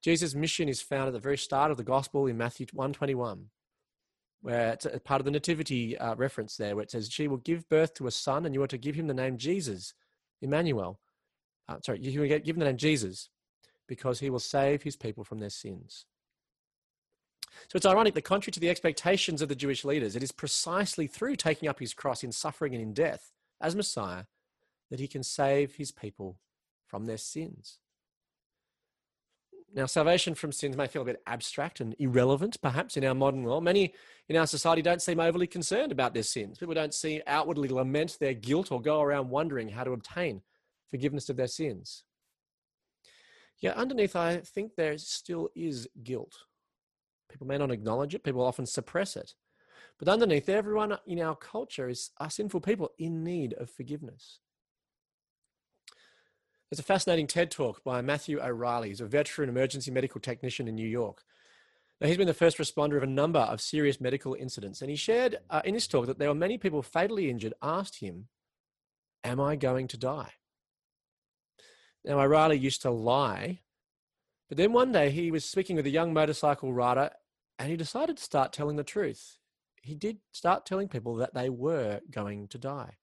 Jesus' 0.03 0.35
mission 0.35 0.69
is 0.69 0.83
found 0.83 1.09
at 1.09 1.13
the 1.13 1.21
very 1.21 1.39
start 1.39 1.71
of 1.71 1.77
the 1.77 1.85
gospel 1.85 2.27
in 2.27 2.37
Matthew 2.37 2.67
121 2.73 3.51
where 4.43 4.73
it's 4.73 4.87
a 4.87 5.01
part 5.01 5.21
of 5.21 5.25
the 5.25 5.31
nativity 5.31 5.99
uh, 5.99 6.15
reference 6.15 6.57
there, 6.57 6.75
where 6.75 6.83
it 6.83 6.91
says, 6.91 7.11
She 7.11 7.29
will 7.29 7.39
give 7.39 7.69
birth 7.69 7.95
to 7.95 8.07
a 8.07 8.11
son, 8.11 8.47
and 8.47 8.55
you 8.55 8.63
are 8.63 8.69
to 8.69 8.79
give 8.79 8.95
him 8.95 9.07
the 9.07 9.15
name 9.15 9.37
Jesus, 9.37 9.95
Emmanuel. 10.41 10.99
Uh, 11.69 11.77
sorry, 11.85 12.01
you 12.01 12.21
will 12.21 12.29
give 12.29 12.57
him 12.57 12.61
the 12.61 12.67
name 12.67 12.77
Jesus 12.77 13.29
because 13.87 14.21
he 14.21 14.31
will 14.31 14.39
save 14.39 14.83
his 14.83 14.97
people 14.97 15.25
from 15.25 15.41
their 15.41 15.51
sins. 15.51 16.07
So 17.69 17.77
it's 17.77 17.87
ironic 17.87 18.15
that, 18.15 18.23
contrary 18.23 18.53
to 18.53 18.61
the 18.61 18.71
expectations 18.71 19.43
of 19.43 19.49
the 19.49 19.55
Jewish 19.55 19.85
leaders, 19.85 20.17
it 20.17 20.23
is 20.23 20.33
precisely 20.33 21.07
through 21.07 21.37
taking 21.37 21.69
up 21.69 21.81
his 21.81 21.95
cross 21.95 22.23
in 22.23 22.33
suffering 22.33 22.75
and 22.75 22.83
in 22.83 22.95
death 22.95 23.33
as 23.61 23.77
Messiah 23.77 24.25
that 24.91 25.01
he 25.01 25.09
can 25.09 25.23
save 25.23 25.75
his 25.75 25.93
people 25.93 26.39
from 26.87 27.07
their 27.07 27.17
sins. 27.17 27.79
Now, 29.73 29.87
salvation 29.87 30.35
from 30.35 30.51
sins 30.51 30.77
may 30.77 30.89
feel 30.89 31.03
a 31.03 31.05
bit 31.05 31.23
abstract 31.29 31.81
and 31.81 31.95
irrelevant, 32.01 32.61
perhaps, 32.61 32.97
in 32.97 33.05
our 33.05 33.15
modern 33.15 33.45
world. 33.45 33.63
Many 33.63 33.95
in 34.29 34.37
our 34.37 34.47
society 34.47 34.83
don't 34.83 35.01
seem 35.01 35.21
overly 35.21 35.47
concerned 35.47 35.93
about 35.93 36.13
their 36.13 36.25
sins. 36.25 36.59
People 36.59 36.75
don't 36.75 36.95
see 36.95 37.23
outwardly 37.27 37.69
lament 37.69 38.17
their 38.19 38.35
guilt 38.35 38.73
or 38.73 38.83
go 38.83 39.01
around 39.01 39.31
wondering 39.31 39.69
how 39.69 39.85
to 39.85 39.93
obtain 39.93 40.43
forgiveness 40.91 41.29
of 41.29 41.37
their 41.37 41.47
sins. 41.47 42.03
Yet, 43.61 43.77
underneath, 43.77 44.17
I 44.17 44.39
think 44.39 44.75
there 44.75 44.99
still 44.99 45.51
is 45.55 45.87
guilt. 46.03 46.35
People 47.31 47.47
may 47.47 47.59
not 47.59 47.71
acknowledge 47.71 48.15
it, 48.15 48.25
people 48.25 48.43
often 48.43 48.67
suppress 48.67 49.15
it. 49.15 49.35
But 49.99 50.09
underneath, 50.09 50.49
everyone 50.49 50.97
in 51.07 51.21
our 51.21 51.37
culture 51.37 51.89
is 51.89 52.11
are 52.19 52.31
sinful 52.31 52.63
people 52.63 52.91
in 52.99 53.23
need 53.23 53.53
of 53.53 53.71
forgiveness. 53.71 54.41
There's 56.71 56.79
a 56.79 56.85
fascinating 56.85 57.27
TED 57.27 57.51
talk 57.51 57.83
by 57.83 58.01
Matthew 58.01 58.41
O'Reilly. 58.41 58.91
He's 58.91 59.01
a 59.01 59.07
veteran 59.07 59.49
emergency 59.49 59.91
medical 59.91 60.21
technician 60.21 60.69
in 60.69 60.77
New 60.77 60.87
York. 60.87 61.25
Now, 62.01 62.07
he's 62.07 62.17
been 62.17 62.29
the 62.29 62.33
first 62.33 62.59
responder 62.59 62.97
of 62.97 63.03
a 63.03 63.09
number 63.09 63.41
of 63.41 63.61
serious 63.61 64.01
medical 64.01 64.35
incidents, 64.35 64.81
and 64.81 64.89
he 64.89 64.95
shared 64.95 65.39
uh, 65.51 65.63
in 65.65 65.75
his 65.75 65.89
talk 65.89 66.07
that 66.07 66.21
there 66.21 66.29
were 66.29 66.35
many 66.35 66.59
people 66.59 66.81
fatally 66.83 67.29
injured 67.29 67.55
asked 67.61 67.99
him, 67.99 68.29
Am 69.25 69.41
I 69.41 69.57
going 69.57 69.89
to 69.89 69.99
die? 69.99 70.35
Now, 72.05 72.21
O'Reilly 72.21 72.57
used 72.57 72.83
to 72.83 72.91
lie, 72.91 73.63
but 74.49 74.57
then 74.57 74.73
one 74.73 74.93
day 74.93 75.11
he 75.11 75.33
was 75.33 75.45
speaking 75.45 75.75
with 75.75 75.87
a 75.87 75.91
young 75.91 76.15
motorcycle 76.15 76.73
rider 76.73 77.11
and 77.59 77.69
he 77.69 77.77
decided 77.77 78.17
to 78.17 78.23
start 78.23 78.53
telling 78.53 78.77
the 78.77 78.85
truth. 78.85 79.39
He 79.83 79.97
did 79.97 80.19
start 80.31 80.65
telling 80.65 80.89
people 80.89 81.17
that 81.17 81.35
they 81.35 81.51
were 81.51 82.01
going 82.11 82.47
to 82.49 82.59
die. 82.59 82.95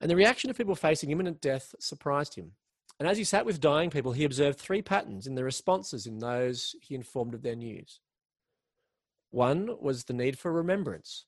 And 0.00 0.10
the 0.10 0.16
reaction 0.16 0.50
of 0.50 0.56
people 0.56 0.74
facing 0.74 1.10
imminent 1.10 1.40
death 1.40 1.74
surprised 1.78 2.34
him. 2.34 2.52
And 2.98 3.08
as 3.08 3.18
he 3.18 3.24
sat 3.24 3.46
with 3.46 3.60
dying 3.60 3.90
people, 3.90 4.12
he 4.12 4.24
observed 4.24 4.58
three 4.58 4.82
patterns 4.82 5.26
in 5.26 5.34
the 5.34 5.44
responses 5.44 6.06
in 6.06 6.18
those 6.18 6.76
he 6.80 6.94
informed 6.94 7.34
of 7.34 7.42
their 7.42 7.56
news. 7.56 8.00
One 9.30 9.76
was 9.80 10.04
the 10.04 10.12
need 10.12 10.38
for 10.38 10.52
remembrance, 10.52 11.26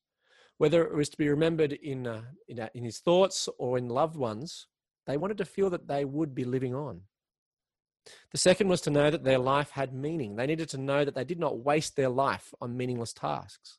whether 0.58 0.84
it 0.84 0.94
was 0.94 1.08
to 1.08 1.18
be 1.18 1.28
remembered 1.28 1.72
in, 1.72 2.06
uh, 2.06 2.22
in, 2.48 2.60
uh, 2.60 2.68
in 2.74 2.84
his 2.84 2.98
thoughts 2.98 3.48
or 3.58 3.78
in 3.78 3.88
loved 3.88 4.16
ones, 4.16 4.68
they 5.06 5.16
wanted 5.16 5.38
to 5.38 5.44
feel 5.44 5.70
that 5.70 5.88
they 5.88 6.04
would 6.04 6.34
be 6.34 6.44
living 6.44 6.74
on. 6.74 7.02
The 8.30 8.38
second 8.38 8.68
was 8.68 8.80
to 8.82 8.90
know 8.90 9.10
that 9.10 9.24
their 9.24 9.38
life 9.38 9.70
had 9.70 9.92
meaning. 9.92 10.36
They 10.36 10.46
needed 10.46 10.68
to 10.70 10.78
know 10.78 11.04
that 11.04 11.14
they 11.14 11.24
did 11.24 11.40
not 11.40 11.58
waste 11.58 11.96
their 11.96 12.08
life 12.08 12.54
on 12.60 12.76
meaningless 12.76 13.12
tasks. 13.12 13.78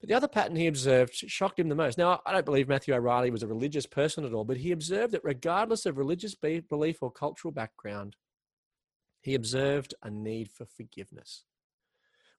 But 0.00 0.08
the 0.08 0.14
other 0.14 0.28
pattern 0.28 0.56
he 0.56 0.66
observed 0.66 1.14
shocked 1.14 1.58
him 1.58 1.68
the 1.68 1.74
most. 1.74 1.98
Now, 1.98 2.20
I 2.24 2.32
don't 2.32 2.44
believe 2.44 2.68
Matthew 2.68 2.94
O'Reilly 2.94 3.30
was 3.30 3.42
a 3.42 3.48
religious 3.48 3.86
person 3.86 4.24
at 4.24 4.32
all, 4.32 4.44
but 4.44 4.58
he 4.58 4.70
observed 4.70 5.12
that 5.12 5.24
regardless 5.24 5.86
of 5.86 5.98
religious 5.98 6.34
belief 6.34 7.02
or 7.02 7.10
cultural 7.10 7.50
background, 7.50 8.14
he 9.20 9.34
observed 9.34 9.94
a 10.02 10.10
need 10.10 10.50
for 10.50 10.66
forgiveness. 10.66 11.44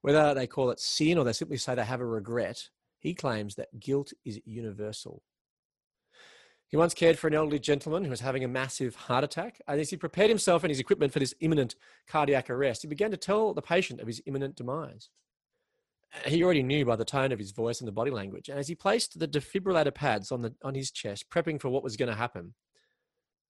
Whether 0.01 0.33
they 0.33 0.47
call 0.47 0.71
it 0.71 0.79
sin 0.79 1.17
or 1.17 1.25
they 1.25 1.33
simply 1.33 1.57
say 1.57 1.75
they 1.75 1.83
have 1.83 1.99
a 1.99 2.05
regret, 2.05 2.69
he 2.97 3.13
claims 3.13 3.55
that 3.55 3.79
guilt 3.79 4.13
is 4.23 4.39
universal. 4.45 5.21
He 6.69 6.77
once 6.77 6.93
cared 6.93 7.17
for 7.17 7.27
an 7.27 7.33
elderly 7.33 7.59
gentleman 7.59 8.03
who 8.03 8.11
was 8.11 8.19
having 8.21 8.43
a 8.43 8.47
massive 8.47 8.95
heart 8.95 9.23
attack. 9.23 9.59
And 9.67 9.81
as 9.81 9.89
he 9.89 9.97
prepared 9.97 10.29
himself 10.29 10.63
and 10.63 10.69
his 10.69 10.79
equipment 10.79 11.11
for 11.11 11.19
this 11.19 11.33
imminent 11.41 11.75
cardiac 12.07 12.49
arrest, 12.49 12.83
he 12.83 12.87
began 12.87 13.11
to 13.11 13.17
tell 13.17 13.53
the 13.53 13.61
patient 13.61 13.99
of 13.99 14.07
his 14.07 14.21
imminent 14.25 14.55
demise. 14.55 15.09
He 16.25 16.43
already 16.43 16.63
knew 16.63 16.85
by 16.85 16.95
the 16.95 17.05
tone 17.05 17.31
of 17.31 17.39
his 17.39 17.51
voice 17.51 17.79
and 17.79 17.87
the 17.87 17.93
body 17.93 18.11
language. 18.11 18.49
And 18.49 18.57
as 18.57 18.67
he 18.67 18.75
placed 18.75 19.19
the 19.19 19.27
defibrillator 19.27 19.93
pads 19.93 20.31
on, 20.31 20.41
the, 20.41 20.55
on 20.63 20.73
his 20.73 20.91
chest, 20.91 21.29
prepping 21.29 21.61
for 21.61 21.69
what 21.69 21.83
was 21.83 21.97
going 21.97 22.09
to 22.09 22.15
happen, 22.15 22.55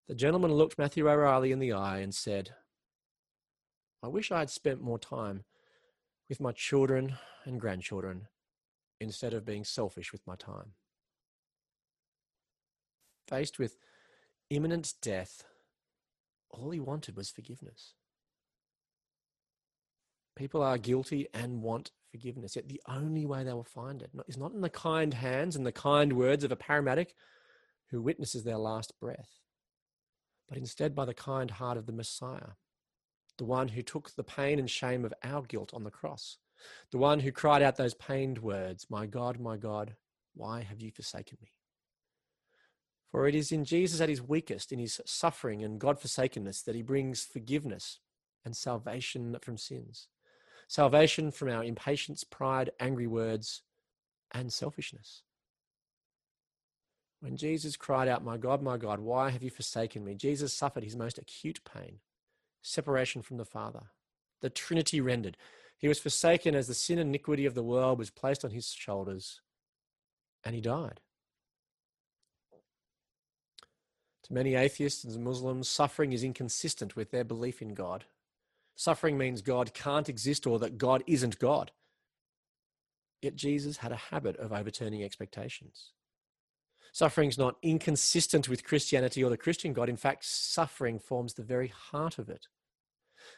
the 0.08 0.16
gentleman 0.16 0.52
looked 0.52 0.78
Matthew 0.78 1.10
O'Reilly 1.10 1.52
in 1.52 1.60
the 1.60 1.72
eye 1.72 2.00
and 2.00 2.14
said, 2.14 2.52
I 4.04 4.08
wish 4.08 4.32
I 4.32 4.40
had 4.40 4.50
spent 4.50 4.82
more 4.82 5.00
time 5.00 5.44
with 6.28 6.40
my 6.40 6.52
children 6.52 7.18
and 7.46 7.60
grandchildren 7.60 8.28
instead 9.00 9.34
of 9.34 9.46
being 9.46 9.64
selfish 9.64 10.12
with 10.12 10.26
my 10.28 10.36
time. 10.36 10.74
Faced 13.28 13.60
with 13.60 13.78
imminent 14.50 14.94
death, 15.02 15.44
all 16.50 16.72
he 16.72 16.80
wanted 16.80 17.16
was 17.16 17.30
forgiveness. 17.30 17.94
People 20.40 20.64
are 20.64 20.78
guilty 20.78 21.28
and 21.34 21.62
want 21.62 21.92
forgiveness, 22.10 22.56
yet 22.56 22.68
the 22.68 22.82
only 22.88 23.26
way 23.26 23.44
they 23.44 23.54
will 23.54 23.64
find 23.64 24.02
it 24.02 24.10
is 24.28 24.38
not 24.38 24.54
in 24.54 24.62
the 24.62 24.70
kind 24.70 25.14
hands 25.14 25.56
and 25.56 25.66
the 25.66 25.72
kind 25.72 26.14
words 26.14 26.44
of 26.44 26.52
a 26.52 26.56
paramedic 26.56 27.10
who 27.92 28.02
witnesses 28.02 28.44
their 28.44 28.58
last 28.58 28.94
breath, 29.00 29.30
but 30.48 30.58
instead 30.58 30.96
by 30.96 31.06
the 31.06 31.14
kind 31.14 31.52
heart 31.52 31.78
of 31.78 31.86
the 31.86 31.92
Messiah 31.92 32.54
the 33.40 33.46
one 33.46 33.70
who 33.70 33.82
took 33.82 34.12
the 34.12 34.24
pain 34.24 34.60
and 34.60 34.70
shame 34.70 35.04
of 35.06 35.14
our 35.24 35.42
guilt 35.42 35.74
on 35.74 35.86
the 35.86 35.90
cross, 35.90 36.38
the 36.92 36.98
one 36.98 37.22
who 37.22 37.32
cried 37.32 37.62
out 37.62 37.78
those 37.78 37.94
pained 37.96 38.38
words, 38.38 38.86
My 38.90 39.08
God, 39.08 39.40
my 39.40 39.58
God, 39.58 39.96
why 40.36 40.62
have 40.62 40.82
you 40.82 40.92
forsaken 40.92 41.38
me? 41.42 41.54
For 43.12 43.28
it 43.28 43.34
is 43.34 43.52
in 43.52 43.66
Jesus 43.66 44.02
at 44.02 44.10
his 44.10 44.22
weakest, 44.22 44.72
in 44.72 44.78
his 44.78 45.02
suffering 45.06 45.64
and 45.64 45.80
God 45.80 46.00
forsakenness, 46.00 46.62
that 46.64 46.76
he 46.76 46.82
brings 46.82 47.24
forgiveness 47.24 48.00
and 48.46 48.56
salvation 48.56 49.36
from 49.42 49.58
sins, 49.58 50.08
salvation 50.70 51.32
from 51.32 51.50
our 51.50 51.64
impatience, 51.64 52.24
pride, 52.24 52.70
angry 52.80 53.08
words, 53.08 53.64
and 54.32 54.54
selfishness. 54.54 55.24
When 57.22 57.36
Jesus 57.36 57.76
cried 57.76 58.08
out, 58.08 58.24
My 58.24 58.38
God, 58.38 58.62
my 58.62 58.78
God, 58.78 59.00
why 59.00 59.32
have 59.32 59.44
you 59.44 59.50
forsaken 59.50 60.06
me? 60.06 60.14
Jesus 60.14 60.54
suffered 60.54 60.84
his 60.84 60.96
most 60.96 61.18
acute 61.18 61.60
pain 61.66 62.00
separation 62.62 63.22
from 63.22 63.38
the 63.38 63.46
Father. 63.46 63.84
The 64.42 64.50
Trinity 64.50 65.02
rendered. 65.02 65.38
He 65.78 65.88
was 65.88 65.98
forsaken 65.98 66.56
as 66.56 66.68
the 66.68 66.74
sin 66.74 67.00
and 67.00 67.10
iniquity 67.10 67.46
of 67.46 67.56
the 67.56 67.64
world 67.64 67.98
was 67.98 68.10
placed 68.10 68.44
on 68.44 68.52
his 68.52 68.68
shoulders, 68.68 69.42
and 70.44 70.54
he 70.54 70.62
died. 70.62 71.00
To 74.24 74.34
many 74.34 74.56
atheists 74.56 75.06
and 75.06 75.24
Muslims, 75.24 75.70
suffering 75.70 76.12
is 76.12 76.24
inconsistent 76.24 76.98
with 76.98 77.12
their 77.12 77.24
belief 77.24 77.62
in 77.62 77.74
God. 77.74 78.06
Suffering 78.80 79.18
means 79.18 79.42
God 79.42 79.74
can't 79.74 80.08
exist 80.08 80.48
or 80.48 80.58
that 80.60 80.78
God 80.78 81.04
isn't 81.06 81.38
God. 81.38 81.72
Yet 83.22 83.36
Jesus 83.36 83.76
had 83.76 83.92
a 83.92 83.98
habit 83.98 84.38
of 84.38 84.54
overturning 84.54 85.04
expectations. 85.04 85.92
Suffering 86.94 87.28
is 87.28 87.38
not 87.38 87.58
inconsistent 87.62 88.48
with 88.48 88.64
Christianity 88.64 89.22
or 89.22 89.30
the 89.30 89.36
Christian 89.36 89.74
God. 89.74 89.90
In 89.90 89.98
fact, 89.98 90.24
suffering 90.24 90.98
forms 90.98 91.34
the 91.34 91.44
very 91.44 91.68
heart 91.68 92.18
of 92.20 92.30
it. 92.30 92.48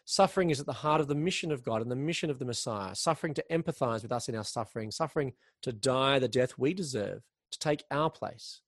Suffering 0.05 0.51
is 0.51 0.59
at 0.59 0.67
the 0.67 0.73
heart 0.73 1.01
of 1.01 1.07
the 1.07 1.15
mission 1.15 1.51
of 1.51 1.63
God 1.63 1.81
and 1.81 1.89
the 1.89 1.95
mission 1.95 2.29
of 2.29 2.37
the 2.37 2.45
Messiah. 2.45 2.93
Suffering 2.93 3.33
to 3.33 3.45
empathize 3.49 4.03
with 4.03 4.11
us 4.11 4.29
in 4.29 4.35
our 4.35 4.43
suffering, 4.43 4.91
suffering 4.91 5.33
to 5.63 5.73
die 5.73 6.19
the 6.19 6.27
death 6.27 6.59
we 6.59 6.75
deserve, 6.75 7.23
to 7.49 7.57
take 7.57 7.83
our 7.89 8.11
place. 8.11 8.61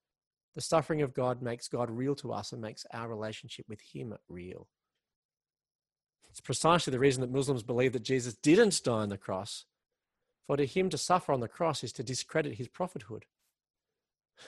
The 0.55 0.62
suffering 0.62 1.03
of 1.03 1.13
God 1.13 1.39
makes 1.39 1.67
God 1.67 1.91
real 1.91 2.15
to 2.15 2.33
us 2.33 2.51
and 2.51 2.59
makes 2.59 2.83
our 2.91 3.07
relationship 3.07 3.67
with 3.69 3.81
Him 3.81 4.15
real. 4.27 4.69
It's 6.34 6.41
precisely 6.41 6.89
the 6.89 6.98
reason 6.98 7.22
that 7.22 7.32
Muslims 7.32 7.62
believe 7.62 7.93
that 7.93 8.02
Jesus 8.02 8.34
didn't 8.34 8.82
die 8.84 8.91
on 8.91 9.10
the 9.10 9.19
cross. 9.19 9.65
For 10.48 10.58
to 10.58 10.65
him 10.65 10.89
to 10.89 10.98
suffer 10.98 11.32
on 11.32 11.41
the 11.41 11.48
cross 11.48 11.84
is 11.84 11.93
to 11.93 12.04
discredit 12.04 12.56
his 12.56 12.67
prophethood. 12.67 13.26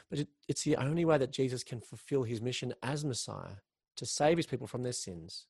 But 0.10 0.18
it, 0.18 0.28
it's 0.48 0.64
the 0.64 0.78
only 0.78 1.06
way 1.06 1.20
that 1.20 1.32
Jesus 1.32 1.64
can 1.64 1.80
fulfill 1.80 2.24
his 2.24 2.42
mission 2.42 2.74
as 2.82 3.06
Messiah 3.06 3.58
to 3.98 4.06
save 4.08 4.38
his 4.38 4.48
people 4.48 4.66
from 4.66 4.82
their 4.82 4.94
sins 4.94 5.46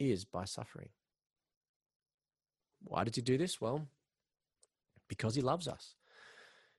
is 0.00 0.24
by 0.24 0.46
suffering. 0.46 0.88
Why 2.82 3.04
did 3.04 3.14
he 3.14 3.22
do 3.22 3.38
this? 3.38 3.60
Well, 3.60 3.86
because 5.06 5.36
he 5.36 5.42
loves 5.42 5.68
us. 5.68 5.94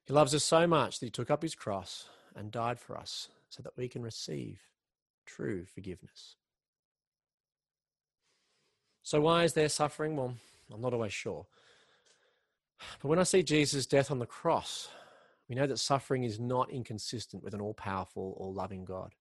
He 0.04 0.12
loves 0.12 0.34
us 0.34 0.44
so 0.44 0.66
much 0.66 1.00
that 1.00 1.06
he 1.06 1.10
took 1.10 1.30
up 1.30 1.42
his 1.42 1.54
cross 1.54 2.10
and 2.36 2.50
died 2.50 2.78
for 2.78 2.98
us 2.98 3.30
so 3.48 3.62
that 3.62 3.78
we 3.78 3.88
can 3.88 4.02
receive 4.02 4.60
true 5.24 5.64
forgiveness. 5.64 6.36
So, 9.04 9.20
why 9.20 9.44
is 9.44 9.52
there 9.52 9.68
suffering? 9.68 10.16
Well, 10.16 10.34
I'm 10.72 10.80
not 10.80 10.94
always 10.94 11.12
sure. 11.12 11.46
But 13.00 13.08
when 13.08 13.18
I 13.18 13.24
see 13.24 13.42
Jesus' 13.42 13.86
death 13.86 14.10
on 14.10 14.18
the 14.18 14.26
cross, 14.26 14.88
we 15.46 15.54
know 15.54 15.66
that 15.66 15.78
suffering 15.78 16.24
is 16.24 16.40
not 16.40 16.70
inconsistent 16.70 17.44
with 17.44 17.52
an 17.52 17.60
all 17.60 17.74
powerful 17.74 18.34
or 18.38 18.50
loving 18.50 18.86
God. 18.86 19.14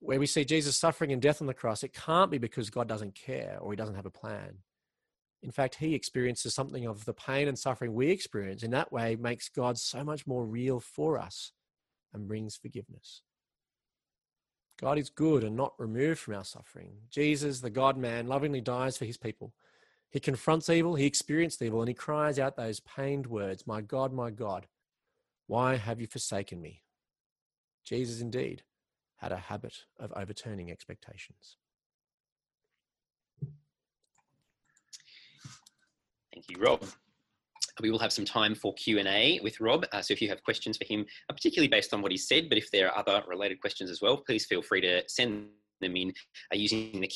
Where 0.00 0.18
we 0.18 0.26
see 0.26 0.46
Jesus 0.46 0.74
suffering 0.74 1.12
and 1.12 1.20
death 1.20 1.42
on 1.42 1.46
the 1.46 1.54
cross, 1.54 1.84
it 1.84 1.92
can't 1.92 2.30
be 2.30 2.38
because 2.38 2.70
God 2.70 2.88
doesn't 2.88 3.14
care 3.14 3.58
or 3.60 3.72
he 3.72 3.76
doesn't 3.76 3.94
have 3.94 4.06
a 4.06 4.10
plan. 4.10 4.56
In 5.42 5.50
fact, 5.50 5.74
he 5.74 5.94
experiences 5.94 6.54
something 6.54 6.86
of 6.86 7.04
the 7.04 7.12
pain 7.12 7.46
and 7.46 7.58
suffering 7.58 7.92
we 7.92 8.10
experience. 8.10 8.62
In 8.62 8.70
that 8.70 8.90
way, 8.90 9.16
makes 9.16 9.50
God 9.50 9.78
so 9.78 10.02
much 10.02 10.26
more 10.26 10.46
real 10.46 10.80
for 10.80 11.18
us 11.18 11.52
and 12.14 12.26
brings 12.26 12.56
forgiveness. 12.56 13.20
God 14.80 14.98
is 14.98 15.10
good 15.10 15.44
and 15.44 15.56
not 15.56 15.74
removed 15.78 16.20
from 16.20 16.34
our 16.34 16.44
suffering. 16.44 16.92
Jesus, 17.10 17.60
the 17.60 17.70
God 17.70 17.96
man, 17.98 18.26
lovingly 18.26 18.60
dies 18.60 18.96
for 18.96 19.04
his 19.04 19.16
people 19.16 19.52
he 20.10 20.18
confronts 20.18 20.68
evil, 20.68 20.96
he 20.96 21.06
experienced 21.06 21.62
evil, 21.62 21.80
and 21.80 21.88
he 21.88 21.94
cries 21.94 22.38
out 22.38 22.56
those 22.56 22.80
pained 22.80 23.28
words 23.28 23.66
My 23.66 23.80
God, 23.80 24.12
my 24.12 24.30
God, 24.30 24.66
why 25.46 25.76
have 25.76 26.00
you 26.00 26.08
forsaken 26.08 26.60
me? 26.60 26.82
Jesus 27.84 28.20
indeed 28.20 28.62
had 29.16 29.30
a 29.30 29.36
habit 29.36 29.84
of 29.98 30.12
overturning 30.16 30.70
expectations. 30.70 31.56
Thank 36.32 36.50
you, 36.50 36.56
Rob. 36.58 36.82
We 37.80 37.90
will 37.90 37.98
have 37.98 38.12
some 38.12 38.24
time 38.24 38.54
for 38.54 38.74
Q&A 38.74 39.40
with 39.42 39.60
Rob. 39.60 39.86
Uh, 39.92 40.02
so 40.02 40.12
if 40.12 40.20
you 40.20 40.28
have 40.28 40.42
questions 40.42 40.76
for 40.76 40.84
him, 40.84 41.06
uh, 41.28 41.32
particularly 41.32 41.68
based 41.68 41.94
on 41.94 42.02
what 42.02 42.10
he 42.10 42.18
said, 42.18 42.48
but 42.48 42.58
if 42.58 42.70
there 42.70 42.90
are 42.90 42.98
other 42.98 43.22
related 43.26 43.60
questions 43.60 43.90
as 43.90 44.00
well, 44.00 44.18
please 44.18 44.46
feel 44.46 44.62
free 44.62 44.80
to 44.82 45.02
send 45.08 45.48
them 45.80 45.96
in 45.96 46.12
uh, 46.52 46.56
using 46.56 47.00
the 47.00 47.10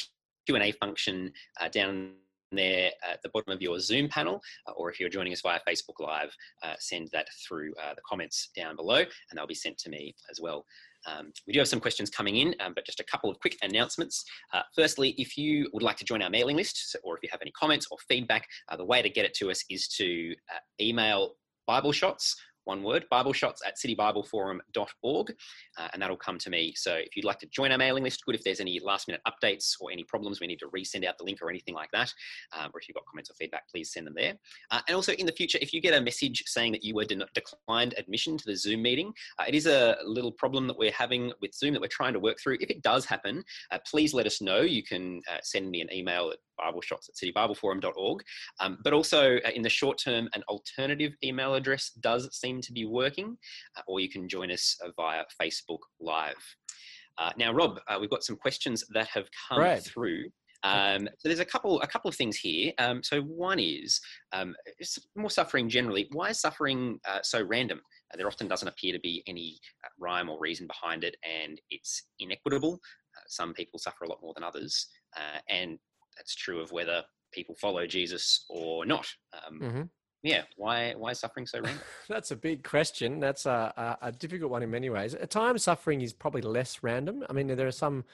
Q&A 0.47 0.73
function 0.73 1.33
uh, 1.61 1.69
down 1.69 2.13
there 2.53 2.91
at 3.09 3.21
the 3.23 3.29
bottom 3.31 3.53
of 3.53 3.61
your 3.61 3.79
Zoom 3.81 4.09
panel, 4.09 4.41
uh, 4.69 4.73
or 4.73 4.91
if 4.91 5.01
you're 5.01 5.09
joining 5.09 5.33
us 5.33 5.41
via 5.41 5.61
Facebook 5.69 5.99
Live, 5.99 6.35
uh, 6.63 6.75
send 6.79 7.09
that 7.13 7.27
through 7.47 7.73
the 7.97 8.03
comments 8.09 8.51
down 8.57 8.77
below 8.77 8.99
and 8.99 9.09
they'll 9.37 9.47
be 9.47 9.55
sent 9.55 9.77
to 9.79 9.91
me 9.91 10.15
as 10.31 10.41
well. 10.41 10.65
Um, 11.07 11.33
we 11.47 11.53
do 11.53 11.59
have 11.59 11.69
some 11.69 11.81
questions 11.81 12.11
coming 12.11 12.37
in, 12.37 12.55
um, 12.61 12.73
but 12.75 12.87
just 12.87 13.01
a 13.01 13.05
couple 13.05 13.31
of 13.31 13.39
quick 13.41 13.57
announcements. 13.63 14.25
Uh, 14.53 14.63
firstly, 14.75 15.15
if 15.19 15.37
you 15.37 15.69
would 15.73 15.83
like 15.83 15.97
to 15.99 16.05
join 16.05 16.23
our 16.23 16.31
mailing 16.31 16.57
list, 16.57 16.97
or 17.03 17.17
if 17.17 17.23
you 17.23 17.29
have 17.33 17.43
any 17.43 17.53
comments 17.53 17.87
or 17.91 17.99
feedback, 18.09 18.47
uh, 18.71 18.77
the 18.77 18.85
way 18.85 19.03
to 19.03 19.11
get 19.11 19.25
it 19.25 19.35
to 19.35 19.51
us 19.51 19.65
is 19.71 19.89
to 19.89 20.35
uh, 20.53 20.59
email 20.81 21.35
Bible 21.67 21.93
Shots 21.93 22.37
one 22.65 22.83
word, 22.83 23.07
bibleshots 23.13 23.59
at 23.67 23.77
citybibleforum.org, 23.79 25.35
uh, 25.79 25.89
and 25.93 26.03
that'll 26.03 26.17
come 26.17 26.39
to 26.39 26.51
me. 26.51 26.73
So 26.77 26.95
if 26.95 27.17
you'd 27.17 27.25
like 27.25 27.39
to 27.41 27.47
join 27.47 27.73
our 27.73 27.79
mailing 27.79 28.05
list, 28.05 28.25
good 28.25 28.35
if 28.35 28.45
there's 28.45 28.61
any 28.61 28.81
last 28.81 29.09
minute 29.09 29.21
updates 29.27 29.75
or 29.81 29.91
any 29.91 30.05
problems, 30.05 30.41
we 30.41 30.47
need 30.47 30.59
to 30.61 30.69
resend 30.69 31.07
out 31.07 31.19
the 31.19 31.25
link 31.25 31.41
or 31.43 31.51
anything 31.51 31.75
like 31.75 31.91
that, 31.93 32.13
um, 32.53 32.71
or 32.73 32.81
if 32.81 32.89
you've 32.89 32.95
got 32.95 33.05
comments 33.07 33.31
or 33.31 33.35
feedback, 33.35 33.69
please 33.69 33.93
send 33.93 34.07
them 34.07 34.15
there. 34.17 34.35
Uh, 34.71 34.81
and 34.89 34.95
also 34.95 35.13
in 35.13 35.27
the 35.27 35.33
future, 35.33 35.59
if 35.61 35.73
you 35.73 35.81
get 35.81 35.95
a 35.95 36.01
message 36.01 36.43
saying 36.47 36.73
that 36.73 36.85
you 36.85 36.95
were 36.95 37.05
de- 37.05 37.27
declined 37.35 37.95
admission 37.99 38.37
to 38.37 38.45
the 38.47 38.57
Zoom 38.57 38.83
meeting, 38.83 39.13
uh, 39.39 39.45
it 39.47 39.55
is 39.55 39.67
a 39.67 39.97
little 40.05 40.33
problem 40.33 40.67
that 40.67 40.79
we're 40.79 40.93
having 40.93 41.33
with 41.41 41.55
Zoom 41.55 41.73
that 41.75 41.81
we're 41.81 41.89
trying 41.89 42.13
to 42.13 42.21
work 42.21 42.39
through. 42.43 42.59
If 42.61 42.71
it 42.71 42.83
does 42.83 43.05
happen, 43.05 43.45
uh, 43.71 43.79
please 43.87 44.15
let 44.15 44.27
us 44.27 44.41
know. 44.41 44.61
You 44.61 44.83
can 44.83 45.23
uh, 45.31 45.39
send 45.43 45.71
me 45.71 45.81
an 45.81 45.93
email 45.93 46.31
at 46.31 46.39
bibleshots 46.61 47.09
at 47.09 47.15
citybibleforum.org. 47.23 48.23
Um, 48.61 48.79
but 48.83 48.93
also 48.93 49.37
uh, 49.37 49.51
in 49.55 49.63
the 49.63 49.69
short 49.69 49.99
term, 49.99 50.29
an 50.35 50.43
alternative 50.49 51.13
email 51.23 51.55
address 51.55 51.91
does 52.01 52.29
seem 52.37 52.61
to 52.63 52.73
be 52.73 52.85
working, 52.85 53.37
uh, 53.77 53.83
or 53.87 54.01
you 54.01 54.09
can 54.09 54.29
join 54.29 54.51
us 54.51 54.77
uh, 54.85 54.91
via 54.97 55.25
Facebook 55.41 55.81
Live. 56.01 56.35
Uh, 57.19 57.31
now, 57.39 57.53
Rob, 57.53 57.79
uh, 57.89 57.97
we've 58.01 58.11
got 58.11 58.25
some 58.25 58.37
questions 58.37 58.85
that 58.93 59.07
have 59.09 59.27
come 59.49 59.61
Right. 59.61 59.83
through. 59.83 60.25
Um, 60.65 61.07
so 61.19 61.29
there's 61.29 61.41
a 61.41 61.45
couple 61.45 61.79
a 61.83 61.87
couple 61.87 62.09
of 62.09 62.15
things 62.15 62.37
here. 62.39 62.73
Um, 62.79 63.03
so 63.03 63.21
one 63.21 63.59
is 63.59 64.01
um, 64.33 64.57
more 65.15 65.29
suffering 65.29 65.69
generally. 65.69 66.09
Why 66.13 66.31
is 66.31 66.41
suffering 66.41 66.99
uh, 67.07 67.19
so 67.23 67.43
random? 67.43 67.83
There 68.17 68.27
often 68.27 68.49
doesn't 68.49 68.67
appear 68.67 68.93
to 68.95 69.01
be 69.01 69.23
any 69.27 69.59
rhyme 69.99 70.31
or 70.31 70.39
reason 70.41 70.67
behind 70.67 71.05
it, 71.05 71.17
and 71.23 71.61
it's 71.71 72.05
inequitable. 72.19 72.81
Uh, 73.17 73.23
some 73.29 73.53
people 73.53 73.79
suffer 73.79 74.05
a 74.05 74.09
lot 74.09 74.23
more 74.23 74.33
than 74.35 74.43
others, 74.45 74.87
uh, 75.17 75.39
and 75.51 75.79
that's 76.17 76.35
true 76.35 76.61
of 76.61 76.73
whether 76.73 77.03
people 77.33 77.55
follow 77.55 77.87
Jesus 77.87 78.45
or 78.49 78.87
not. 78.87 79.07
Um, 79.33 79.61
Mhm. 79.61 79.91
Yeah, 80.23 80.45
why 80.57 80.95
why 80.95 81.13
suffering 81.13 81.47
so 81.47 81.61
random? 81.61 81.83
That's 82.09 82.31
a 82.31 82.37
big 82.37 82.65
question. 82.65 83.21
That's 83.21 83.45
a, 83.45 83.99
a, 84.01 84.07
a 84.09 84.13
difficult 84.13 84.51
one 84.51 84.63
in 84.63 84.71
many 84.71 84.89
ways. 84.89 85.15
At 85.15 85.29
times, 85.29 85.65
suffering 85.65 86.01
is 86.01 86.15
probably 86.15 86.41
less 86.41 86.83
random. 86.83 87.25
I 87.29 87.35
mean, 87.35 87.47
there 87.49 87.67
are 87.67 87.71
some 87.71 88.05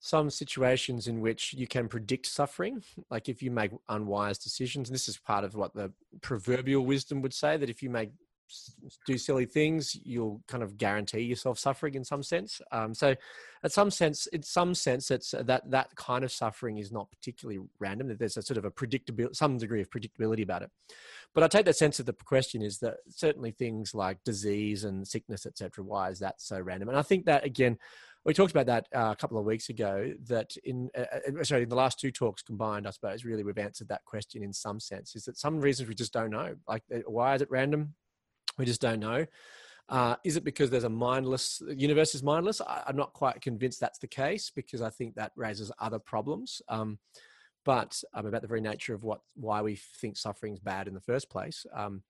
some 0.00 0.30
situations 0.30 1.06
in 1.06 1.20
which 1.20 1.52
you 1.52 1.66
can 1.66 1.86
predict 1.88 2.24
suffering, 2.26 2.82
like 3.10 3.28
if 3.28 3.42
you 3.42 3.50
make 3.50 3.72
unwise 3.90 4.38
decisions. 4.38 4.88
And 4.88 4.94
this 4.94 5.08
is 5.08 5.18
part 5.18 5.44
of 5.44 5.54
what 5.54 5.74
the 5.74 5.92
proverbial 6.22 6.86
wisdom 6.86 7.20
would 7.20 7.34
say 7.34 7.56
that 7.58 7.68
if 7.68 7.82
you 7.82 7.90
make 7.90 8.10
do 9.06 9.18
silly 9.18 9.46
things, 9.46 9.96
you'll 10.04 10.42
kind 10.48 10.62
of 10.62 10.76
guarantee 10.76 11.20
yourself 11.20 11.58
suffering 11.58 11.94
in 11.94 12.04
some 12.04 12.22
sense. 12.22 12.60
Um, 12.72 12.94
so, 12.94 13.14
at 13.64 13.72
some 13.72 13.90
sense, 13.90 14.26
in 14.28 14.42
some 14.42 14.74
sense, 14.74 15.10
it's 15.10 15.34
uh, 15.34 15.42
that 15.44 15.70
that 15.70 15.94
kind 15.96 16.24
of 16.24 16.30
suffering 16.30 16.78
is 16.78 16.92
not 16.92 17.10
particularly 17.10 17.60
random. 17.78 18.08
That 18.08 18.18
there's 18.18 18.36
a 18.36 18.42
sort 18.42 18.58
of 18.58 18.64
a 18.64 18.70
predictability, 18.70 19.34
some 19.34 19.58
degree 19.58 19.80
of 19.80 19.90
predictability 19.90 20.42
about 20.42 20.62
it. 20.62 20.70
But 21.34 21.44
I 21.44 21.48
take 21.48 21.66
that 21.66 21.76
sense 21.76 21.98
of 22.00 22.06
the 22.06 22.12
question 22.12 22.62
is 22.62 22.78
that 22.78 22.98
certainly 23.08 23.50
things 23.50 23.94
like 23.94 24.22
disease 24.24 24.84
and 24.84 25.06
sickness, 25.06 25.46
etc. 25.46 25.84
Why 25.84 26.10
is 26.10 26.18
that 26.20 26.40
so 26.40 26.60
random? 26.60 26.88
And 26.88 26.98
I 26.98 27.02
think 27.02 27.26
that 27.26 27.44
again, 27.44 27.78
we 28.24 28.34
talked 28.34 28.50
about 28.50 28.66
that 28.66 28.88
uh, 28.94 29.12
a 29.12 29.16
couple 29.16 29.38
of 29.38 29.44
weeks 29.44 29.68
ago. 29.68 30.12
That 30.26 30.56
in 30.64 30.90
uh, 30.96 31.04
uh, 31.40 31.44
sorry, 31.44 31.62
in 31.62 31.68
the 31.68 31.76
last 31.76 31.98
two 31.98 32.10
talks 32.10 32.42
combined, 32.42 32.86
I 32.86 32.90
suppose 32.90 33.24
really 33.24 33.42
we've 33.42 33.58
answered 33.58 33.88
that 33.88 34.04
question 34.04 34.42
in 34.42 34.52
some 34.52 34.80
sense. 34.80 35.16
Is 35.16 35.24
that 35.24 35.38
some 35.38 35.60
reasons 35.60 35.88
we 35.88 35.94
just 35.94 36.12
don't 36.12 36.30
know? 36.30 36.54
Like 36.68 36.82
why 37.06 37.34
is 37.34 37.42
it 37.42 37.50
random? 37.50 37.94
We 38.58 38.64
just 38.64 38.80
don't 38.80 39.00
know. 39.00 39.26
Uh, 39.88 40.16
is 40.22 40.36
it 40.36 40.44
because 40.44 40.68
there's 40.68 40.84
a 40.84 40.90
mindless 40.90 41.62
universe 41.68 42.14
is 42.14 42.22
mindless? 42.22 42.60
I, 42.60 42.82
am 42.88 42.96
not 42.96 43.14
quite 43.14 43.40
convinced 43.40 43.80
that's 43.80 43.98
the 43.98 44.06
case 44.06 44.50
because 44.54 44.82
I 44.82 44.90
think 44.90 45.14
that 45.14 45.32
raises 45.34 45.72
other 45.78 45.98
problems. 45.98 46.60
Um, 46.68 46.98
but 47.64 48.02
um, 48.14 48.26
about 48.26 48.42
the 48.42 48.48
very 48.48 48.60
nature 48.60 48.94
of 48.94 49.02
what 49.02 49.20
why 49.34 49.62
we 49.62 49.76
think 49.76 50.16
suffering 50.16 50.52
is 50.52 50.60
bad 50.60 50.88
in 50.88 50.94
the 50.94 51.00
first 51.00 51.30
place. 51.30 51.64
Um, 51.74 52.02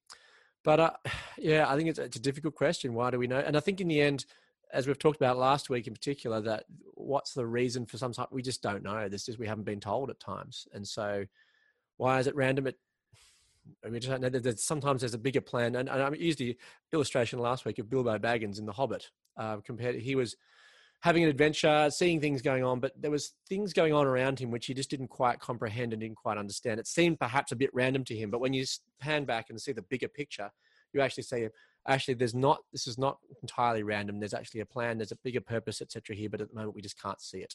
but 0.65 0.81
uh, 0.81 0.91
yeah, 1.39 1.71
I 1.71 1.77
think 1.77 1.89
it's, 1.89 1.99
it's 1.99 2.17
a 2.17 2.23
difficult 2.23 2.55
question. 2.55 2.95
Why 2.95 3.11
do 3.11 3.19
we 3.19 3.27
know? 3.27 3.39
And 3.39 3.57
I 3.57 3.61
think 3.61 3.81
in 3.81 3.89
the 3.89 4.01
end, 4.01 4.27
as 4.73 4.87
we've 4.87 4.99
talked 4.99 5.17
about 5.17 5.39
last 5.39 5.71
week 5.71 5.87
in 5.87 5.95
particular, 5.95 6.41
that 6.43 6.65
what's 6.95 7.33
the 7.33 7.47
reason 7.47 7.87
for 7.87 7.97
some 7.97 8.13
we 8.31 8.43
just 8.43 8.63
don't 8.63 8.83
know. 8.83 9.09
This 9.09 9.29
is 9.29 9.39
we 9.39 9.47
haven't 9.47 9.65
been 9.65 9.81
told 9.81 10.11
at 10.11 10.21
times, 10.21 10.67
and 10.73 10.87
so 10.87 11.25
why 11.97 12.19
is 12.19 12.27
it 12.27 12.35
random? 12.35 12.67
It 12.67 12.79
I 13.85 13.89
mean, 13.89 14.03
sometimes 14.57 15.01
there's 15.01 15.15
a 15.15 15.19
bigger 15.19 15.41
plan. 15.41 15.77
And, 15.77 15.89
and 15.89 16.03
I 16.03 16.11
used 16.13 16.39
the 16.39 16.57
illustration 16.93 17.39
last 17.39 17.65
week 17.65 17.79
of 17.79 17.91
Bilbo 17.91 18.19
Baggins 18.19 18.59
in 18.59 18.67
The 18.67 18.73
Hobbit. 18.73 19.11
Uh, 19.37 19.59
compared, 19.59 19.97
he 19.97 20.15
was 20.15 20.37
having 21.01 21.23
an 21.23 21.31
adventure, 21.31 21.89
seeing 21.91 22.21
things 22.21 22.43
going 22.43 22.65
on, 22.65 22.81
but 22.81 22.93
there 23.01 23.11
was 23.11 23.35
things 23.49 23.73
going 23.73 23.93
on 23.93 24.07
around 24.07 24.39
him 24.39 24.51
which 24.51 24.67
he 24.67 24.75
just 24.75 24.91
didn't 24.91 25.09
quite 25.09 25.39
comprehend 25.39 25.93
and 25.93 26.01
didn't 26.01 26.17
quite 26.17 26.39
understand. 26.39 26.81
It 26.81 26.89
seemed 26.89 27.21
perhaps 27.21 27.53
a 27.53 27.57
bit 27.57 27.71
random 27.73 28.05
to 28.05 28.17
him, 28.17 28.31
but 28.31 28.41
when 28.41 28.53
you 28.53 28.65
pan 28.99 29.25
back 29.25 29.51
and 29.51 29.61
see 29.61 29.73
the 29.73 29.83
bigger 29.83 30.09
picture, 30.09 30.51
you 30.93 31.01
actually 31.01 31.23
say, 31.23 31.49
actually, 31.87 32.15
there's 32.15 32.35
not. 32.35 32.61
This 32.73 32.87
is 32.87 32.99
not 32.99 33.19
entirely 33.43 33.83
random. 33.83 34.19
There's 34.19 34.35
actually 34.35 34.61
a 34.61 34.67
plan. 34.67 34.99
There's 34.99 35.13
a 35.13 35.19
bigger 35.23 35.41
purpose, 35.41 35.81
etc. 35.81 36.17
Here, 36.17 36.31
but 36.31 36.41
at 36.41 36.49
the 36.49 36.55
moment 36.55 36.75
we 36.75 36.83
just 36.83 37.01
can't 37.01 37.21
see 37.21 37.39
it. 37.39 37.55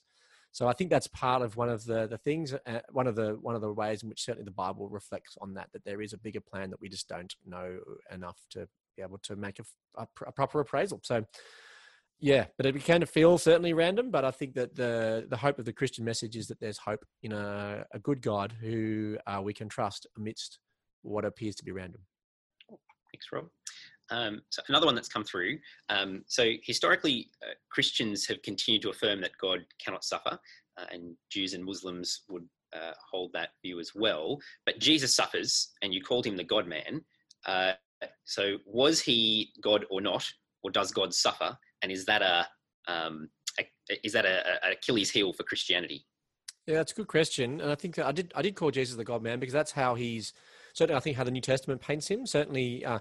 So 0.54 0.68
I 0.68 0.74
think 0.74 0.92
that's 0.92 1.08
part 1.08 1.42
of 1.42 1.58
one 1.58 1.70
of 1.70 1.84
the 1.84 2.08
the 2.08 2.18
things, 2.20 2.54
uh, 2.54 2.80
one 2.92 3.08
of 3.08 3.16
the 3.16 3.38
one 3.42 3.56
of 3.56 3.62
the 3.62 3.74
ways 3.74 4.04
in 4.04 4.10
which 4.10 4.24
certainly 4.24 4.46
the 4.46 4.52
Bible 4.52 4.88
reflects 4.88 5.36
on 5.42 5.56
that. 5.56 5.70
That 5.74 5.84
there 5.84 6.02
is 6.02 6.13
a 6.13 6.18
bigger 6.18 6.42
plan 6.42 6.70
that 6.70 6.80
we 6.80 6.89
just 6.89 7.10
don't 7.10 7.36
know 7.46 7.80
enough 8.12 8.38
to 8.52 8.68
be 8.96 9.02
able 9.02 9.18
to 9.24 9.36
make 9.36 9.60
a, 9.60 9.63
a, 9.98 10.08
a 10.28 10.32
proper 10.32 10.60
appraisal. 10.60 11.02
So 11.04 11.26
yeah, 12.20 12.46
but 12.56 12.68
it 12.68 12.84
can 12.84 13.04
feel 13.06 13.39
certainly 13.39 13.74
random. 13.74 14.12
But 14.12 14.26
I 14.26 14.32
think 14.32 14.54
that 14.54 14.76
the 14.76 15.26
the 15.28 15.38
hope 15.38 15.58
of 15.58 15.66
the 15.66 15.74
Christian 15.74 16.06
message 16.06 16.38
is 16.38 16.48
that 16.48 16.60
there's 16.60 16.78
hope 16.78 17.04
in 17.24 17.32
a, 17.32 17.86
a 17.92 18.00
good 18.00 18.22
God 18.22 18.54
who 18.62 19.18
uh, 19.26 19.42
we 19.44 19.54
can 19.54 19.70
trust 19.70 20.06
amidst 20.18 20.60
what 21.02 21.26
appears 21.26 21.56
to 21.56 21.66
be 21.66 21.72
random. 21.72 22.02
Thanks, 22.70 23.28
Rob. 23.32 23.48
Um, 24.10 24.42
so 24.50 24.62
another 24.70 24.86
one 24.86 24.96
that's 24.96 25.08
come 25.08 25.24
through. 25.24 25.58
Um, 25.89 26.24
so 26.28 26.52
historically, 26.63 27.30
uh, 27.42 27.54
Christians 27.72 28.26
have 28.28 28.42
continued 28.42 28.82
to 28.84 28.89
affirm 28.89 29.22
that 29.22 29.38
God 29.39 29.60
cannot 29.84 30.04
suffer, 30.04 30.38
uh, 30.78 30.86
and 30.92 31.16
Jews 31.32 31.54
and 31.54 31.63
Muslims 31.63 32.24
would 32.30 32.48
uh, 32.76 32.92
hold 33.12 33.32
that 33.34 33.50
view 33.63 33.80
as 33.80 33.92
well. 33.96 34.39
But 34.66 34.80
Jesus 34.80 35.16
suffers, 35.16 35.72
and 35.82 35.94
you 35.94 36.02
called 36.02 36.26
him 36.26 36.38
the 36.38 36.44
God 36.44 36.68
Man. 36.68 37.02
Uh, 37.46 37.74
so 38.26 38.58
was 38.66 39.00
he 39.00 39.52
God 39.62 39.86
or 39.89 40.02
not, 40.02 40.28
or 40.63 40.72
does 40.72 40.92
God 40.92 41.13
suffer? 41.13 41.58
And 41.82 41.92
is 41.92 42.06
that 42.06 42.22
a, 42.22 42.48
um, 42.92 43.30
a 43.60 43.66
is 44.04 44.13
that 44.13 44.26
a, 44.26 44.68
a 44.68 44.72
Achilles 44.72 45.12
heel 45.12 45.34
for 45.34 45.44
Christianity? 45.44 46.06
Yeah, 46.66 46.76
that's 46.76 46.94
a 46.94 46.96
good 46.96 47.08
question, 47.08 47.60
and 47.60 47.72
I 47.72 47.76
think 47.76 48.00
I 48.00 48.12
did 48.12 48.32
I 48.36 48.42
did 48.42 48.56
call 48.56 48.72
Jesus 48.72 48.96
the 48.96 49.04
God 49.04 49.22
Man 49.22 49.39
because 49.39 49.54
that's 49.54 49.72
how 49.72 49.96
he's 49.96 50.34
certainly 50.74 50.98
I 50.98 51.02
think 51.02 51.18
how 51.18 51.26
the 51.26 51.32
New 51.32 51.42
Testament 51.42 51.82
paints 51.82 52.08
him. 52.08 52.26
Certainly, 52.26 52.86
uh, 52.86 53.00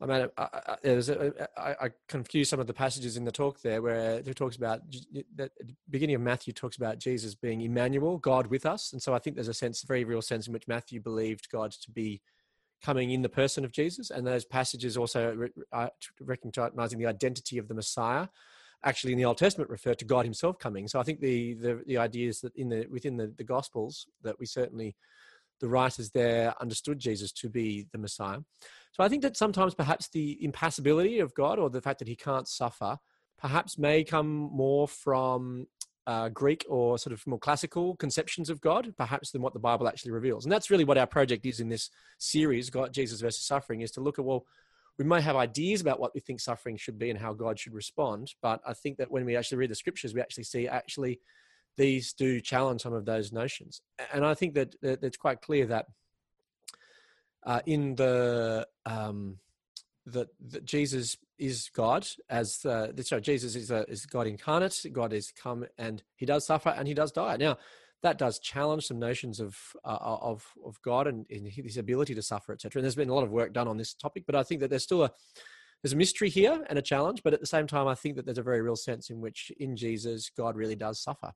I 0.00 0.06
mean, 0.06 0.28
I, 0.36 1.40
I, 1.56 1.90
confuse 2.06 2.50
some 2.50 2.60
of 2.60 2.66
the 2.66 2.74
passages 2.74 3.16
in 3.16 3.24
the 3.24 3.32
talk 3.32 3.62
there 3.62 3.80
where 3.80 4.18
it 4.18 4.36
talks 4.36 4.56
about 4.56 4.80
the 4.90 5.50
beginning 5.88 6.16
of 6.16 6.20
Matthew 6.20 6.52
talks 6.52 6.76
about 6.76 6.98
Jesus 6.98 7.34
being 7.34 7.62
Emmanuel, 7.62 8.18
God 8.18 8.48
with 8.48 8.66
us, 8.66 8.92
and 8.92 9.02
so 9.02 9.14
I 9.14 9.18
think 9.18 9.36
there's 9.36 9.48
a 9.48 9.54
sense, 9.54 9.82
very 9.82 10.04
real 10.04 10.20
sense 10.20 10.46
in 10.46 10.52
which 10.52 10.68
Matthew 10.68 11.00
believed 11.00 11.48
God 11.50 11.72
to 11.72 11.90
be 11.90 12.20
coming 12.82 13.10
in 13.10 13.22
the 13.22 13.28
person 13.30 13.64
of 13.64 13.72
Jesus, 13.72 14.10
and 14.10 14.26
those 14.26 14.44
passages 14.44 14.98
also 14.98 15.48
uh, 15.72 15.88
recognizing 16.20 16.98
the 16.98 17.06
identity 17.06 17.56
of 17.56 17.68
the 17.68 17.74
Messiah. 17.74 18.28
Actually, 18.84 19.12
in 19.12 19.18
the 19.18 19.24
Old 19.24 19.38
Testament, 19.38 19.70
refer 19.70 19.94
to 19.94 20.04
God 20.04 20.26
Himself 20.26 20.58
coming. 20.58 20.86
So 20.88 21.00
I 21.00 21.04
think 21.04 21.20
the 21.20 21.54
the, 21.54 21.82
the 21.86 21.96
idea 21.96 22.28
is 22.28 22.40
that 22.42 22.54
in 22.54 22.68
the 22.68 22.86
within 22.90 23.16
the, 23.16 23.32
the 23.38 23.44
Gospels 23.44 24.06
that 24.22 24.38
we 24.38 24.44
certainly 24.44 24.94
the 25.60 25.68
writers 25.68 26.10
there 26.10 26.54
understood 26.60 26.98
Jesus 26.98 27.32
to 27.32 27.48
be 27.48 27.86
the 27.92 27.98
Messiah. 27.98 28.38
So 28.96 29.04
I 29.04 29.10
think 29.10 29.20
that 29.24 29.36
sometimes 29.36 29.74
perhaps 29.74 30.08
the 30.08 30.42
impassibility 30.42 31.18
of 31.18 31.34
God 31.34 31.58
or 31.58 31.68
the 31.68 31.82
fact 31.82 31.98
that 31.98 32.08
he 32.08 32.16
can't 32.16 32.48
suffer 32.48 32.96
perhaps 33.38 33.76
may 33.76 34.02
come 34.02 34.48
more 34.50 34.88
from 34.88 35.66
uh, 36.06 36.30
Greek 36.30 36.64
or 36.66 36.96
sort 36.96 37.12
of 37.12 37.26
more 37.26 37.38
classical 37.38 37.94
conceptions 37.96 38.48
of 38.48 38.58
God, 38.62 38.94
perhaps 38.96 39.32
than 39.32 39.42
what 39.42 39.52
the 39.52 39.58
Bible 39.58 39.86
actually 39.86 40.12
reveals. 40.12 40.46
And 40.46 40.52
that's 40.52 40.70
really 40.70 40.84
what 40.84 40.96
our 40.96 41.06
project 41.06 41.44
is 41.44 41.60
in 41.60 41.68
this 41.68 41.90
series, 42.16 42.70
God, 42.70 42.94
Jesus 42.94 43.20
versus 43.20 43.46
Suffering, 43.46 43.82
is 43.82 43.90
to 43.90 44.00
look 44.00 44.18
at, 44.18 44.24
well, 44.24 44.46
we 44.98 45.04
may 45.04 45.20
have 45.20 45.36
ideas 45.36 45.82
about 45.82 46.00
what 46.00 46.14
we 46.14 46.20
think 46.20 46.40
suffering 46.40 46.78
should 46.78 46.98
be 46.98 47.10
and 47.10 47.18
how 47.18 47.34
God 47.34 47.58
should 47.58 47.74
respond. 47.74 48.32
But 48.40 48.62
I 48.66 48.72
think 48.72 48.96
that 48.96 49.10
when 49.10 49.26
we 49.26 49.36
actually 49.36 49.58
read 49.58 49.70
the 49.72 49.74
scriptures, 49.74 50.14
we 50.14 50.22
actually 50.22 50.44
see 50.44 50.68
actually 50.68 51.20
these 51.76 52.14
do 52.14 52.40
challenge 52.40 52.80
some 52.80 52.94
of 52.94 53.04
those 53.04 53.30
notions. 53.30 53.82
And 54.10 54.24
I 54.24 54.32
think 54.32 54.54
that, 54.54 54.74
that 54.80 55.02
it's 55.02 55.18
quite 55.18 55.42
clear 55.42 55.66
that 55.66 55.84
uh, 57.46 57.60
in 57.64 57.94
the 57.94 58.66
um, 58.84 59.38
that, 60.04 60.28
that 60.48 60.64
Jesus 60.64 61.16
is 61.38 61.70
God, 61.74 62.06
as 62.28 62.64
uh, 62.64 62.88
sorry, 63.02 63.22
Jesus 63.22 63.56
is, 63.56 63.70
a, 63.70 63.88
is 63.90 64.06
God 64.06 64.26
incarnate. 64.26 64.84
God 64.92 65.12
is 65.12 65.32
come 65.32 65.64
and 65.78 66.02
he 66.16 66.26
does 66.26 66.46
suffer 66.46 66.70
and 66.70 66.86
he 66.86 66.94
does 66.94 67.12
die. 67.12 67.36
Now, 67.36 67.58
that 68.02 68.18
does 68.18 68.38
challenge 68.38 68.86
some 68.86 68.98
notions 68.98 69.40
of 69.40 69.56
uh, 69.84 69.98
of 70.00 70.44
of 70.64 70.80
God 70.82 71.06
and, 71.06 71.26
and 71.30 71.46
his 71.48 71.76
ability 71.76 72.14
to 72.14 72.22
suffer, 72.22 72.52
etc. 72.52 72.78
And 72.78 72.84
there's 72.84 72.94
been 72.94 73.08
a 73.08 73.14
lot 73.14 73.24
of 73.24 73.30
work 73.30 73.52
done 73.52 73.68
on 73.68 73.78
this 73.78 73.94
topic, 73.94 74.24
but 74.26 74.36
I 74.36 74.42
think 74.42 74.60
that 74.60 74.70
there's 74.70 74.84
still 74.84 75.04
a 75.04 75.10
there's 75.82 75.94
a 75.94 75.96
mystery 75.96 76.28
here 76.28 76.64
and 76.68 76.78
a 76.78 76.82
challenge. 76.82 77.22
But 77.22 77.32
at 77.32 77.40
the 77.40 77.46
same 77.46 77.66
time, 77.66 77.88
I 77.88 77.94
think 77.94 78.16
that 78.16 78.24
there's 78.24 78.38
a 78.38 78.42
very 78.42 78.60
real 78.60 78.76
sense 78.76 79.10
in 79.10 79.20
which 79.20 79.50
in 79.58 79.76
Jesus 79.76 80.30
God 80.36 80.56
really 80.56 80.76
does 80.76 81.00
suffer. 81.00 81.32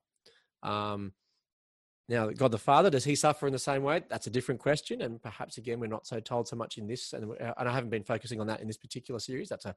Um, 0.63 1.13
now, 2.11 2.29
God 2.29 2.51
the 2.51 2.57
Father, 2.57 2.89
does 2.89 3.05
he 3.05 3.15
suffer 3.15 3.47
in 3.47 3.53
the 3.53 3.59
same 3.59 3.83
way? 3.83 4.01
That's 4.09 4.27
a 4.27 4.29
different 4.29 4.59
question. 4.59 5.01
And 5.01 5.23
perhaps, 5.23 5.57
again, 5.57 5.79
we're 5.79 5.87
not 5.87 6.05
so 6.05 6.19
told 6.19 6.45
so 6.45 6.57
much 6.57 6.77
in 6.77 6.85
this. 6.85 7.13
And, 7.13 7.31
uh, 7.39 7.53
and 7.57 7.69
I 7.69 7.71
haven't 7.71 7.89
been 7.89 8.03
focusing 8.03 8.41
on 8.41 8.47
that 8.47 8.59
in 8.59 8.67
this 8.67 8.75
particular 8.75 9.17
series. 9.17 9.47
That's 9.47 9.63
a, 9.63 9.73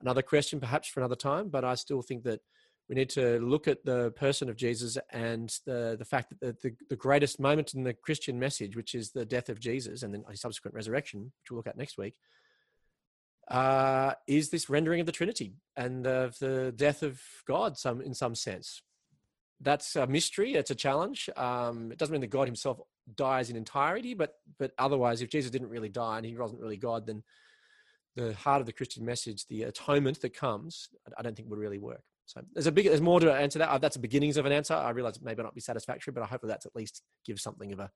another 0.00 0.22
question, 0.22 0.60
perhaps, 0.60 0.86
for 0.86 1.00
another 1.00 1.16
time. 1.16 1.48
But 1.48 1.64
I 1.64 1.74
still 1.74 2.00
think 2.00 2.22
that 2.24 2.40
we 2.88 2.94
need 2.94 3.10
to 3.10 3.40
look 3.40 3.66
at 3.66 3.84
the 3.84 4.12
person 4.12 4.48
of 4.48 4.54
Jesus 4.54 4.96
and 5.10 5.52
the, 5.66 5.96
the 5.98 6.04
fact 6.04 6.28
that 6.28 6.38
the, 6.38 6.56
the, 6.62 6.76
the 6.90 6.96
greatest 6.96 7.40
moment 7.40 7.74
in 7.74 7.82
the 7.82 7.94
Christian 7.94 8.38
message, 8.38 8.76
which 8.76 8.94
is 8.94 9.10
the 9.10 9.24
death 9.24 9.48
of 9.48 9.58
Jesus 9.58 10.04
and 10.04 10.14
then 10.14 10.22
a 10.30 10.36
subsequent 10.36 10.76
resurrection, 10.76 11.22
which 11.22 11.50
we'll 11.50 11.56
look 11.56 11.66
at 11.66 11.76
next 11.76 11.98
week, 11.98 12.14
uh, 13.48 14.12
is 14.28 14.50
this 14.50 14.70
rendering 14.70 15.00
of 15.00 15.06
the 15.06 15.12
Trinity 15.12 15.54
and 15.76 16.06
of 16.06 16.38
the 16.38 16.72
death 16.76 17.02
of 17.02 17.20
God 17.48 17.76
some, 17.76 18.00
in 18.00 18.14
some 18.14 18.36
sense 18.36 18.80
that's 19.60 19.96
a 19.96 20.06
mystery. 20.06 20.54
It's 20.54 20.70
a 20.70 20.74
challenge. 20.74 21.30
Um, 21.36 21.92
it 21.92 21.98
doesn't 21.98 22.12
mean 22.12 22.20
that 22.20 22.28
God 22.28 22.48
Himself 22.48 22.80
dies 23.16 23.50
in 23.50 23.56
entirety, 23.56 24.14
but 24.14 24.34
but 24.58 24.72
otherwise, 24.78 25.22
if 25.22 25.30
Jesus 25.30 25.50
didn't 25.50 25.68
really 25.68 25.88
die 25.88 26.18
and 26.18 26.26
He 26.26 26.36
wasn't 26.36 26.60
really 26.60 26.76
God, 26.76 27.06
then 27.06 27.22
the 28.16 28.34
heart 28.34 28.60
of 28.60 28.66
the 28.66 28.72
Christian 28.72 29.04
message, 29.04 29.46
the 29.46 29.64
atonement 29.64 30.20
that 30.20 30.34
comes, 30.34 30.88
I 31.18 31.22
don't 31.22 31.36
think 31.36 31.50
would 31.50 31.58
really 31.58 31.78
work. 31.78 32.02
So 32.26 32.40
there's 32.52 32.66
a 32.66 32.72
big, 32.72 32.86
there's 32.86 33.00
more 33.00 33.20
to 33.20 33.32
answer 33.32 33.58
that. 33.58 33.68
Uh, 33.68 33.78
that's 33.78 33.96
the 33.96 34.00
beginnings 34.00 34.36
of 34.36 34.46
an 34.46 34.52
answer. 34.52 34.74
I 34.74 34.90
realize 34.90 35.16
it 35.16 35.22
may 35.22 35.34
not 35.34 35.54
be 35.54 35.60
satisfactory, 35.60 36.12
but 36.12 36.22
I 36.22 36.26
hope 36.26 36.40
that 36.42 36.46
that's 36.46 36.66
at 36.66 36.74
least 36.74 37.02
gives 37.26 37.42
something 37.42 37.72
of 37.72 37.80
a 37.80 37.90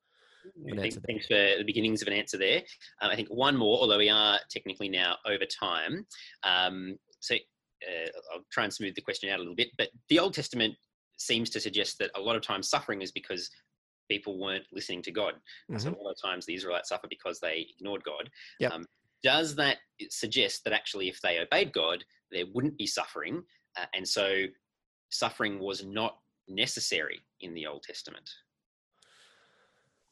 an 0.67 0.79
answer. 0.79 1.01
Thanks 1.07 1.27
for 1.27 1.35
the 1.35 1.65
beginnings 1.65 2.03
of 2.03 2.09
an 2.09 2.15
answer 2.15 2.39
there. 2.39 2.63
Um, 3.01 3.11
I 3.11 3.17
think 3.17 3.29
one 3.29 3.57
more, 3.57 3.79
although 3.79 3.99
we 3.99 4.09
are 4.09 4.39
technically 4.51 4.89
now 4.89 5.17
over 5.27 5.45
time. 5.45 6.07
Um, 6.43 6.97
so 7.21 7.35
uh, 7.35 8.09
I'll 8.35 8.45
try 8.53 8.65
and 8.65 8.73
smooth 8.73 8.95
the 8.95 9.03
question 9.03 9.31
out 9.31 9.37
a 9.37 9.43
little 9.43 9.55
bit. 9.55 9.69
But 9.77 9.89
the 10.09 10.19
Old 10.19 10.35
Testament 10.35 10.75
seems 11.19 11.51
to 11.51 11.61
suggest 11.61 11.99
that 11.99 12.11
a 12.17 12.21
lot 12.21 12.37
of 12.37 12.43
times 12.43 12.69
suffering 12.69 13.03
is 13.03 13.13
because 13.13 13.51
people 14.09 14.39
weren't 14.39 14.65
listening 14.73 15.03
to 15.03 15.11
God. 15.11 15.35
Mm-hmm. 15.71 15.79
So 15.79 15.91
a 15.91 16.03
lot 16.03 16.13
of 16.13 16.23
times 16.23 16.47
the 16.47 16.55
Israelites 16.55 16.89
suffer 16.89 17.07
because 17.09 17.41
they 17.41 17.67
ignored 17.77 18.03
God. 18.05 18.31
Yep. 18.61 18.73
Um, 18.73 18.87
does 19.23 19.55
that 19.57 19.79
suggest 20.09 20.65
that 20.65 20.73
actually 20.73 21.09
if 21.09 21.21
they 21.21 21.39
obeyed 21.41 21.73
God, 21.73 22.05
there 22.31 22.45
wouldn't 22.55 22.79
be 22.79 22.87
suffering? 22.87 23.43
Uh, 23.79 23.87
and 23.95 24.09
so 24.09 24.45
suffering 25.11 25.59
was 25.59 25.85
not 25.85 26.19
necessary 26.49 27.21
in 27.41 27.55
the 27.55 27.67
Old 27.67 27.83
Testament? 27.83 28.29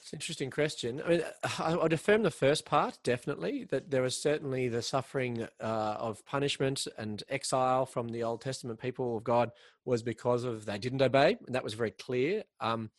It's 0.07 0.13
an 0.13 0.19
interesting 0.19 0.51
question. 0.53 1.03
I 1.05 1.09
mean, 1.09 1.23
I 1.59 1.75
would 1.75 1.93
affirm 1.93 2.23
the 2.23 2.31
first 2.31 2.65
part 2.65 2.97
definitely 3.03 3.65
that 3.71 3.91
there 3.91 4.03
was 4.03 4.17
certainly 4.17 4.69
the 4.69 4.81
suffering 4.81 5.49
uh, 5.61 5.97
of 5.99 6.25
punishment 6.25 6.87
and 6.97 7.25
exile 7.29 7.87
from 7.87 8.11
the 8.11 8.23
Old 8.23 8.41
Testament 8.41 8.79
people 8.79 9.17
of 9.17 9.25
God 9.25 9.51
was 9.85 10.05
because 10.05 10.45
of 10.45 10.65
they 10.65 10.79
didn't 10.79 11.03
obey, 11.03 11.37
and 11.45 11.57
that 11.57 11.65
was 11.65 11.75
very 11.75 11.91
clear. 11.91 12.45
Um, 12.61 12.93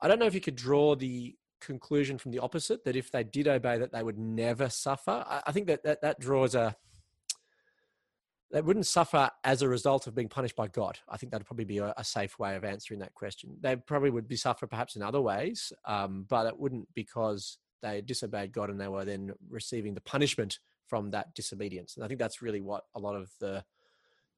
I 0.00 0.06
don't 0.06 0.20
know 0.20 0.26
if 0.26 0.34
you 0.34 0.40
could 0.40 0.54
draw 0.54 0.94
the 0.94 1.34
conclusion 1.60 2.18
from 2.18 2.30
the 2.30 2.38
opposite 2.38 2.84
that 2.84 2.94
if 2.94 3.10
they 3.10 3.24
did 3.24 3.48
obey, 3.48 3.76
that 3.78 3.90
they 3.90 4.04
would 4.04 4.16
never 4.16 4.68
suffer. 4.68 5.24
I, 5.26 5.42
I 5.48 5.50
think 5.50 5.66
that, 5.66 5.82
that 5.82 6.02
that 6.02 6.20
draws 6.20 6.54
a 6.54 6.76
they 8.50 8.62
wouldn't 8.62 8.86
suffer 8.86 9.30
as 9.44 9.62
a 9.62 9.68
result 9.68 10.06
of 10.06 10.14
being 10.14 10.28
punished 10.28 10.56
by 10.56 10.68
God. 10.68 10.98
I 11.08 11.16
think 11.16 11.32
that'd 11.32 11.46
probably 11.46 11.66
be 11.66 11.78
a, 11.78 11.92
a 11.96 12.04
safe 12.04 12.38
way 12.38 12.56
of 12.56 12.64
answering 12.64 13.00
that 13.00 13.14
question. 13.14 13.56
They 13.60 13.76
probably 13.76 14.10
would 14.10 14.28
be 14.28 14.36
suffer 14.36 14.66
perhaps 14.66 14.96
in 14.96 15.02
other 15.02 15.20
ways, 15.20 15.72
um, 15.84 16.24
but 16.28 16.46
it 16.46 16.58
wouldn't 16.58 16.88
because 16.94 17.58
they 17.82 18.00
disobeyed 18.00 18.52
God 18.52 18.70
and 18.70 18.80
they 18.80 18.88
were 18.88 19.04
then 19.04 19.32
receiving 19.50 19.94
the 19.94 20.00
punishment 20.00 20.58
from 20.86 21.10
that 21.10 21.34
disobedience. 21.34 21.96
And 21.96 22.04
I 22.04 22.08
think 22.08 22.18
that's 22.18 22.42
really 22.42 22.60
what 22.60 22.84
a 22.94 22.98
lot 22.98 23.14
of 23.14 23.30
the 23.40 23.64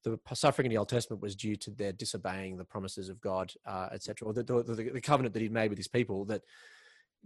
the 0.03 0.19
suffering 0.33 0.65
in 0.65 0.71
the 0.71 0.79
Old 0.79 0.89
Testament 0.89 1.21
was 1.21 1.37
due 1.37 1.57
to 1.57 1.71
their 1.71 1.93
disobeying 1.93 2.57
the 2.57 2.65
promises 2.65 3.11
of 3.11 3.21
God, 3.21 3.53
uh, 3.67 3.91
etc., 3.93 4.27
or 4.27 4.33
the, 4.33 4.43
the, 4.43 4.91
the, 4.95 5.01
covenant 5.01 5.35
that 5.35 5.43
He'd 5.43 5.53
made 5.53 5.69
with 5.69 5.79
His 5.79 5.89
people. 5.89 6.25
That 6.25 6.41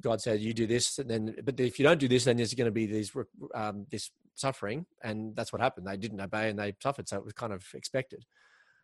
God 0.00 0.20
said, 0.20 0.40
"You 0.40 0.52
do 0.52 0.66
this, 0.66 0.98
and 0.98 1.08
then, 1.08 1.36
but 1.44 1.58
if 1.60 1.78
you 1.78 1.84
don't 1.84 2.00
do 2.00 2.08
this, 2.08 2.24
then 2.24 2.36
there's 2.36 2.52
going 2.52 2.66
to 2.66 2.72
be 2.72 2.86
these 2.86 3.12
um, 3.54 3.86
this 3.90 4.10
suffering, 4.34 4.86
and 5.02 5.34
that's 5.36 5.52
what 5.52 5.62
happened. 5.62 5.86
They 5.86 5.96
didn't 5.96 6.20
obey 6.20 6.50
and 6.50 6.58
they 6.58 6.74
suffered, 6.82 7.08
so 7.08 7.16
it 7.16 7.24
was 7.24 7.32
kind 7.32 7.52
of 7.52 7.64
expected. 7.74 8.24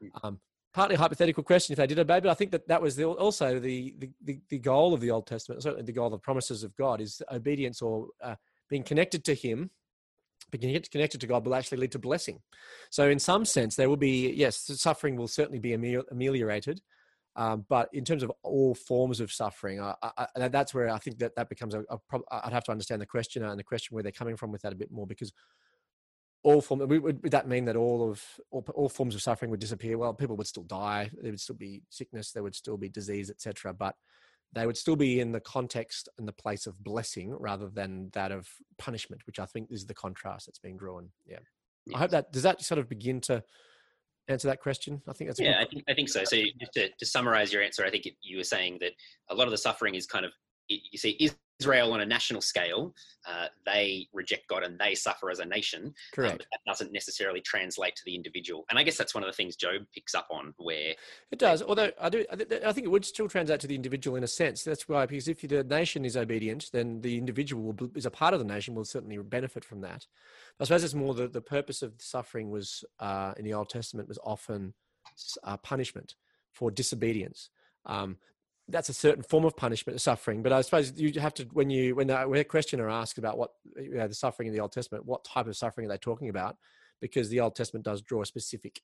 Hmm. 0.01 0.27
Um, 0.27 0.41
partly 0.73 0.95
a 0.95 0.99
hypothetical 0.99 1.43
question 1.43 1.73
if 1.73 1.79
they 1.79 1.87
did 1.87 1.99
obey, 1.99 2.21
but 2.21 2.31
I 2.31 2.35
think 2.35 2.53
that 2.53 2.69
that 2.69 2.81
was 2.81 2.97
the, 2.97 3.05
also 3.05 3.59
the, 3.59 3.95
the, 4.23 4.41
the 4.49 4.59
goal 4.59 4.95
of 4.95 5.01
the 5.01 5.11
Old 5.11 5.27
Testament, 5.27 5.63
certainly 5.63 5.85
the 5.85 5.93
goal 5.93 6.07
of 6.07 6.13
the 6.13 6.19
promises 6.19 6.63
of 6.63 6.77
God 6.77 7.01
is 7.01 7.23
obedience 7.31 7.83
or 7.83 8.09
uh, 8.23 8.37
being 8.69 8.83
connected 8.83 9.25
to 9.25 9.35
Him. 9.35 9.71
Being 10.51 10.83
connected 10.91 11.21
to 11.21 11.27
God 11.29 11.45
will 11.45 11.55
actually 11.55 11.79
lead 11.79 11.93
to 11.93 11.99
blessing. 12.01 12.41
So, 12.91 13.09
in 13.09 13.21
some 13.21 13.45
sense, 13.45 13.77
there 13.77 13.89
will 13.89 13.97
be 13.97 14.33
yes, 14.33 14.57
suffering 14.81 15.15
will 15.15 15.29
certainly 15.29 15.61
be 15.61 15.75
ameliorated, 15.75 16.81
um, 17.37 17.65
but 17.69 17.89
in 17.93 18.05
terms 18.05 18.23
of 18.23 18.33
all 18.43 18.75
forms 18.75 19.21
of 19.21 19.33
suffering, 19.33 19.81
I, 19.81 19.95
I, 20.03 20.49
that's 20.49 20.75
where 20.75 20.91
I 20.91 20.99
think 20.99 21.19
that 21.19 21.37
that 21.37 21.49
becomes 21.49 21.75
a, 21.75 21.81
a 21.91 21.99
problem. 21.99 22.27
I'd 22.31 22.53
have 22.53 22.65
to 22.65 22.73
understand 22.73 23.01
the 23.01 23.07
questioner 23.07 23.47
and 23.47 23.59
the 23.59 23.65
question 23.65 23.95
where 23.95 24.03
they're 24.03 24.13
coming 24.13 24.37
from 24.37 24.51
with 24.51 24.63
that 24.63 24.73
a 24.73 24.77
bit 24.77 24.91
more 24.91 25.07
because 25.07 25.33
all 26.43 26.61
form 26.61 26.81
would, 26.81 27.03
would 27.23 27.33
that 27.33 27.49
mean 27.49 27.67
that 27.67 27.77
all 27.77 28.11
of 28.11 28.23
all, 28.51 28.65
all, 28.75 28.89
forms 28.89 29.15
of 29.15 29.23
suffering 29.23 29.51
would 29.51 29.61
disappear? 29.61 29.99
Well, 29.99 30.15
people 30.15 30.37
would 30.37 30.47
still 30.47 30.65
die. 30.65 31.11
There 31.21 31.31
would 31.31 31.41
still 31.41 31.57
be 31.57 31.83
sickness. 31.91 32.33
There 32.33 32.43
would 32.43 32.55
still 32.55 32.79
be 32.79 32.89
disease, 32.89 33.31
etc. 33.31 33.75
But 33.75 33.95
they 34.53 34.67
would 34.67 34.77
still 34.77 34.97
be 34.97 35.21
in 35.21 35.33
the 35.33 35.41
context 35.41 36.09
and 36.19 36.27
the 36.27 36.33
place 36.33 36.67
of 36.67 36.83
blessing 36.83 37.35
rather 37.39 37.69
than 37.69 38.11
that 38.15 38.33
of 38.33 38.49
punishment, 38.79 39.23
which 39.27 39.39
I 39.39 39.47
think 39.47 39.69
is 39.71 39.87
the 39.87 39.95
contrast 39.95 40.47
that's 40.47 40.59
being 40.59 40.77
drawn. 40.77 41.11
Yeah. 41.27 41.39
Yes. 41.87 41.97
I 41.97 41.99
hope 41.99 42.11
that 42.11 42.33
does 42.33 42.43
that 42.43 42.63
sort 42.63 42.79
of 42.79 42.89
begin 42.89 43.21
to 43.23 43.45
answer 44.29 44.49
that 44.49 44.61
question? 44.61 45.03
I 45.09 45.13
think 45.13 45.31
that's 45.31 45.41
yeah, 45.41 45.59
I 45.61 45.67
think, 45.67 45.85
I 45.89 45.95
think 45.95 46.09
so. 46.09 46.25
So 46.25 46.37
just 46.59 46.73
to, 46.75 46.89
to 46.89 47.07
summarize 47.07 47.53
your 47.53 47.63
answer, 47.63 47.85
I 47.85 47.91
think 47.91 48.07
it, 48.07 48.15
you 48.23 48.37
were 48.39 48.45
saying 48.45 48.79
that 48.81 48.93
a 49.31 49.35
lot 49.35 49.47
of 49.47 49.51
the 49.51 49.59
suffering 49.59 49.95
is 49.95 50.07
kind 50.07 50.25
of 50.25 50.33
you 50.69 50.99
see 50.99 51.31
Israel 51.61 51.93
on 51.93 52.01
a 52.01 52.07
national 52.07 52.41
scale, 52.41 52.95
uh, 53.29 53.47
they 53.67 54.09
reject 54.13 54.49
God 54.49 54.63
and 54.65 54.79
they 54.79 54.95
suffer 54.95 55.31
as 55.31 55.39
a 55.39 55.45
nation. 55.45 55.95
Correct. 56.13 56.33
Um, 56.33 56.39
that 56.51 56.61
doesn't 56.67 56.93
necessarily 56.93 57.41
translate 57.41 57.95
to 57.97 58.03
the 58.05 58.15
individual. 58.15 58.65
And 58.71 58.79
I 58.79 58.83
guess 58.83 58.97
that's 58.97 59.15
one 59.15 59.23
of 59.23 59.29
the 59.29 59.33
things 59.35 59.57
Job 59.57 59.83
picks 59.95 60.15
up 60.15 60.29
on, 60.31 60.55
where 60.59 60.95
it 61.31 61.39
does. 61.39 61.63
Although 61.63 61.91
I 62.01 62.09
do, 62.09 62.25
I 62.33 62.73
think 62.73 62.87
it 62.87 62.91
would 62.91 63.05
still 63.05 63.29
translate 63.29 63.61
to 63.61 63.67
the 63.67 63.75
individual 63.75 64.17
in 64.17 64.25
a 64.25 64.29
sense. 64.29 64.65
That's 64.65 64.89
why, 64.89 65.07
because 65.07 65.29
if 65.29 65.41
the 65.43 65.63
nation 65.65 66.05
is 66.05 66.17
obedient, 66.17 66.71
then 66.73 67.01
the 67.03 67.19
individual 67.19 67.63
will, 67.63 67.91
is 67.95 68.07
a 68.07 68.11
part 68.11 68.35
of 68.35 68.41
the 68.41 68.47
nation 68.47 68.75
will 68.75 68.85
certainly 68.85 69.19
benefit 69.19 69.65
from 69.65 69.81
that. 69.83 70.07
I 70.59 70.65
suppose 70.65 70.85
it's 70.85 70.95
more 70.95 71.15
the, 71.15 71.29
the 71.29 71.41
purpose 71.41 71.83
of 71.83 71.93
suffering 71.99 72.51
was 72.51 72.85
uh, 72.99 73.35
in 73.37 73.45
the 73.45 73.55
Old 73.55 73.69
Testament 73.69 74.09
was 74.09 74.19
often 74.25 74.75
uh, 75.45 75.57
punishment 75.59 76.15
for 76.53 76.71
disobedience. 76.71 77.51
Um, 77.87 78.19
that's 78.71 78.89
a 78.89 78.95
certain 78.95 79.23
form 79.23 79.45
of 79.45 79.57
punishment, 79.57 80.01
suffering. 80.01 80.43
But 80.43 80.53
I 80.53 80.61
suppose 80.63 80.93
you 80.99 81.19
have 81.21 81.35
to 81.35 81.45
when 81.53 81.71
you 81.71 81.95
when 81.95 82.07
the, 82.07 82.29
a 82.29 82.45
questioner 82.45 82.89
asks 82.89 83.19
about 83.19 83.39
what 83.39 83.51
you 83.77 83.95
know, 83.95 84.09
the 84.09 84.15
suffering 84.15 84.49
in 84.49 84.55
the 84.55 84.61
Old 84.61 84.73
Testament, 84.73 85.07
what 85.07 85.25
type 85.25 85.47
of 85.47 85.57
suffering 85.57 85.87
are 85.87 85.91
they 85.91 85.99
talking 85.99 86.29
about? 86.29 86.57
Because 87.01 87.29
the 87.29 87.41
Old 87.41 87.57
Testament 87.57 87.85
does 87.85 88.03
draw 88.03 88.23
a 88.23 88.27
specific 88.27 88.81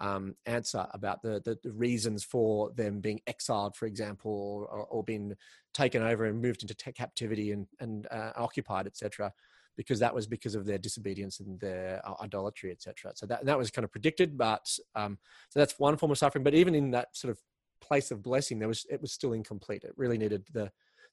um, 0.00 0.36
answer 0.46 0.86
about 0.92 1.22
the, 1.22 1.40
the, 1.44 1.58
the 1.62 1.72
reasons 1.72 2.24
for 2.24 2.70
them 2.70 3.00
being 3.00 3.20
exiled, 3.26 3.76
for 3.76 3.86
example, 3.86 4.66
or, 4.70 4.86
or 4.86 5.02
being 5.02 5.34
taken 5.74 6.02
over 6.02 6.24
and 6.24 6.40
moved 6.40 6.62
into 6.62 6.74
captivity 6.92 7.52
and 7.52 7.66
and 7.80 8.06
uh, 8.10 8.32
occupied, 8.36 8.86
etc 8.86 9.32
because 9.78 10.00
that 10.00 10.12
was 10.12 10.26
because 10.26 10.56
of 10.56 10.66
their 10.66 10.76
disobedience 10.76 11.38
and 11.38 11.60
their 11.60 12.02
uh, 12.04 12.12
idolatry, 12.20 12.72
etc. 12.72 13.12
So 13.14 13.26
that 13.26 13.44
that 13.46 13.56
was 13.56 13.70
kind 13.70 13.84
of 13.84 13.92
predicted, 13.92 14.36
but 14.36 14.68
um, 14.96 15.18
so 15.50 15.60
that's 15.60 15.78
one 15.78 15.96
form 15.96 16.10
of 16.10 16.18
suffering. 16.18 16.42
But 16.42 16.54
even 16.54 16.74
in 16.74 16.90
that 16.90 17.16
sort 17.16 17.30
of 17.30 17.38
place 17.80 18.10
of 18.10 18.22
blessing, 18.22 18.58
there 18.58 18.68
was 18.68 18.86
it 18.90 19.00
was 19.00 19.12
still 19.12 19.32
incomplete. 19.32 19.84
It 19.84 19.94
really 19.96 20.18
needed 20.18 20.46
the 20.52 20.70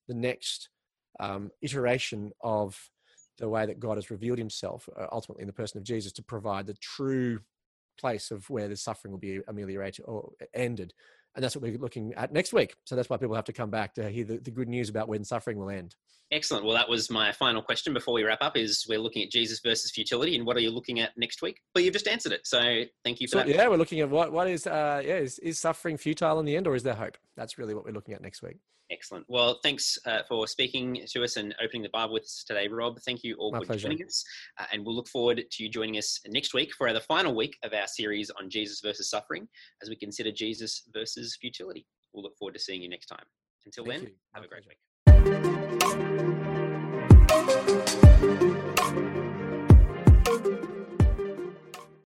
the 0.08 0.14
next 0.14 0.70
um, 1.20 1.52
iteration 1.62 2.32
of 2.42 2.90
the 3.38 3.50
way 3.50 3.66
that 3.66 3.80
God 3.80 3.98
has 3.98 4.12
revealed 4.12 4.38
Himself, 4.38 4.88
uh, 5.00 5.08
ultimately 5.12 5.42
in 5.44 5.48
the 5.48 5.54
person 5.54 5.78
of 5.78 5.84
Jesus, 5.84 6.12
to 6.14 6.24
provide 6.24 6.68
the 6.68 6.76
true 6.76 7.40
place 8.00 8.32
of 8.32 8.50
where 8.50 8.68
the 8.68 8.76
suffering 8.76 9.12
will 9.12 9.20
be 9.20 9.40
ameliorated 9.48 10.06
or 10.08 10.32
ended. 10.54 10.94
And 11.36 11.44
that's 11.44 11.56
what 11.56 11.64
we're 11.64 11.78
looking 11.78 12.14
at 12.16 12.32
next 12.32 12.54
week. 12.54 12.76
So 12.86 12.96
that's 12.96 13.10
why 13.10 13.18
people 13.18 13.36
have 13.36 13.46
to 13.46 13.54
come 13.54 13.70
back 13.70 13.94
to 13.96 14.10
hear 14.10 14.24
the, 14.24 14.38
the 14.38 14.52
good 14.52 14.70
news 14.70 14.90
about 14.90 15.10
when 15.10 15.24
suffering 15.24 15.58
will 15.58 15.70
end. 15.70 15.96
Excellent. 16.32 16.66
Well, 16.66 16.74
that 16.74 16.90
was 16.90 17.12
my 17.12 17.32
final 17.32 17.62
question 17.62 17.94
before 17.94 18.14
we 18.14 18.24
wrap 18.24 18.40
up. 18.42 18.58
Is 18.58 18.86
we're 18.90 19.00
looking 19.00 19.22
at 19.22 19.30
Jesus 19.30 19.60
versus 19.64 19.92
futility, 19.92 20.36
and 20.36 20.46
what 20.46 20.58
are 20.58 20.62
you 20.62 20.72
looking 20.72 21.00
at 21.00 21.12
next 21.18 21.42
week? 21.42 21.62
Well, 21.76 21.84
you've 21.84 21.94
just 21.94 22.08
answered 22.08 22.32
it, 22.32 22.48
so 22.48 22.84
thank 23.04 23.22
you 23.22 23.28
for 23.28 23.34
so, 23.34 23.38
that. 23.40 23.50
Yeah, 23.50 23.68
we're 23.68 23.78
looking 23.78 24.00
at 24.00 24.10
what 24.10 24.32
what 24.32 24.50
is 24.50 24.66
uh, 24.66 25.04
yeah 25.06 25.18
is, 25.18 25.38
is 25.40 25.60
suffering 25.60 25.98
futile 25.98 26.40
in 26.40 26.46
the 26.46 26.58
end, 26.58 26.66
or 26.66 26.76
is 26.76 26.82
there 26.82 26.96
hope? 26.96 27.18
That's 27.38 27.60
really 27.60 27.76
what 27.76 27.86
we're 27.86 27.94
looking 27.94 28.16
at 28.16 28.22
next 28.22 28.42
week. 28.42 28.58
Excellent. 28.92 29.26
Well, 29.28 29.60
thanks 29.64 29.98
uh, 30.06 30.20
for 30.28 30.48
speaking 30.48 31.02
to 31.12 31.24
us 31.24 31.38
and 31.38 31.56
opening 31.64 31.82
the 31.82 31.90
Bible 31.90 32.14
with 32.14 32.24
us 32.24 32.44
today, 32.48 32.68
Rob. 32.68 33.00
Thank 33.02 33.24
you 33.24 33.36
all 33.40 33.52
My 33.52 33.60
for 33.60 33.66
pleasure. 33.66 33.88
joining 33.88 34.06
us. 34.06 34.24
Uh, 34.60 34.66
and 34.72 34.86
we'll 34.86 34.96
look 34.96 35.08
forward 35.08 35.44
to 35.50 35.64
you 35.64 35.70
joining 35.70 35.98
us 35.98 36.20
next 36.28 36.54
week 36.54 36.72
for 36.78 36.92
the 36.94 37.02
final 37.02 37.36
week 37.36 37.58
of 37.64 37.74
our 37.74 37.88
series 37.88 38.30
on 38.40 38.50
Jesus 38.50 38.82
versus 38.82 39.10
suffering 39.10 39.48
as 39.82 39.90
we 39.90 39.96
consider 39.96 40.32
Jesus 40.32 40.84
versus 40.94 41.36
futility. 41.42 41.88
We'll 42.14 42.24
look 42.24 42.38
forward 42.38 42.54
to 42.54 42.60
seeing 42.60 42.82
you 42.82 42.90
next 42.90 43.08
time. 43.08 43.26
Until 43.66 43.86
Thank 43.86 44.02
then, 44.02 44.10
you. 44.10 44.16
have 44.34 44.44
My 44.44 44.46
a 44.46 44.50
great 44.50 44.64
pleasure. 44.64 46.06
week. 46.06 46.15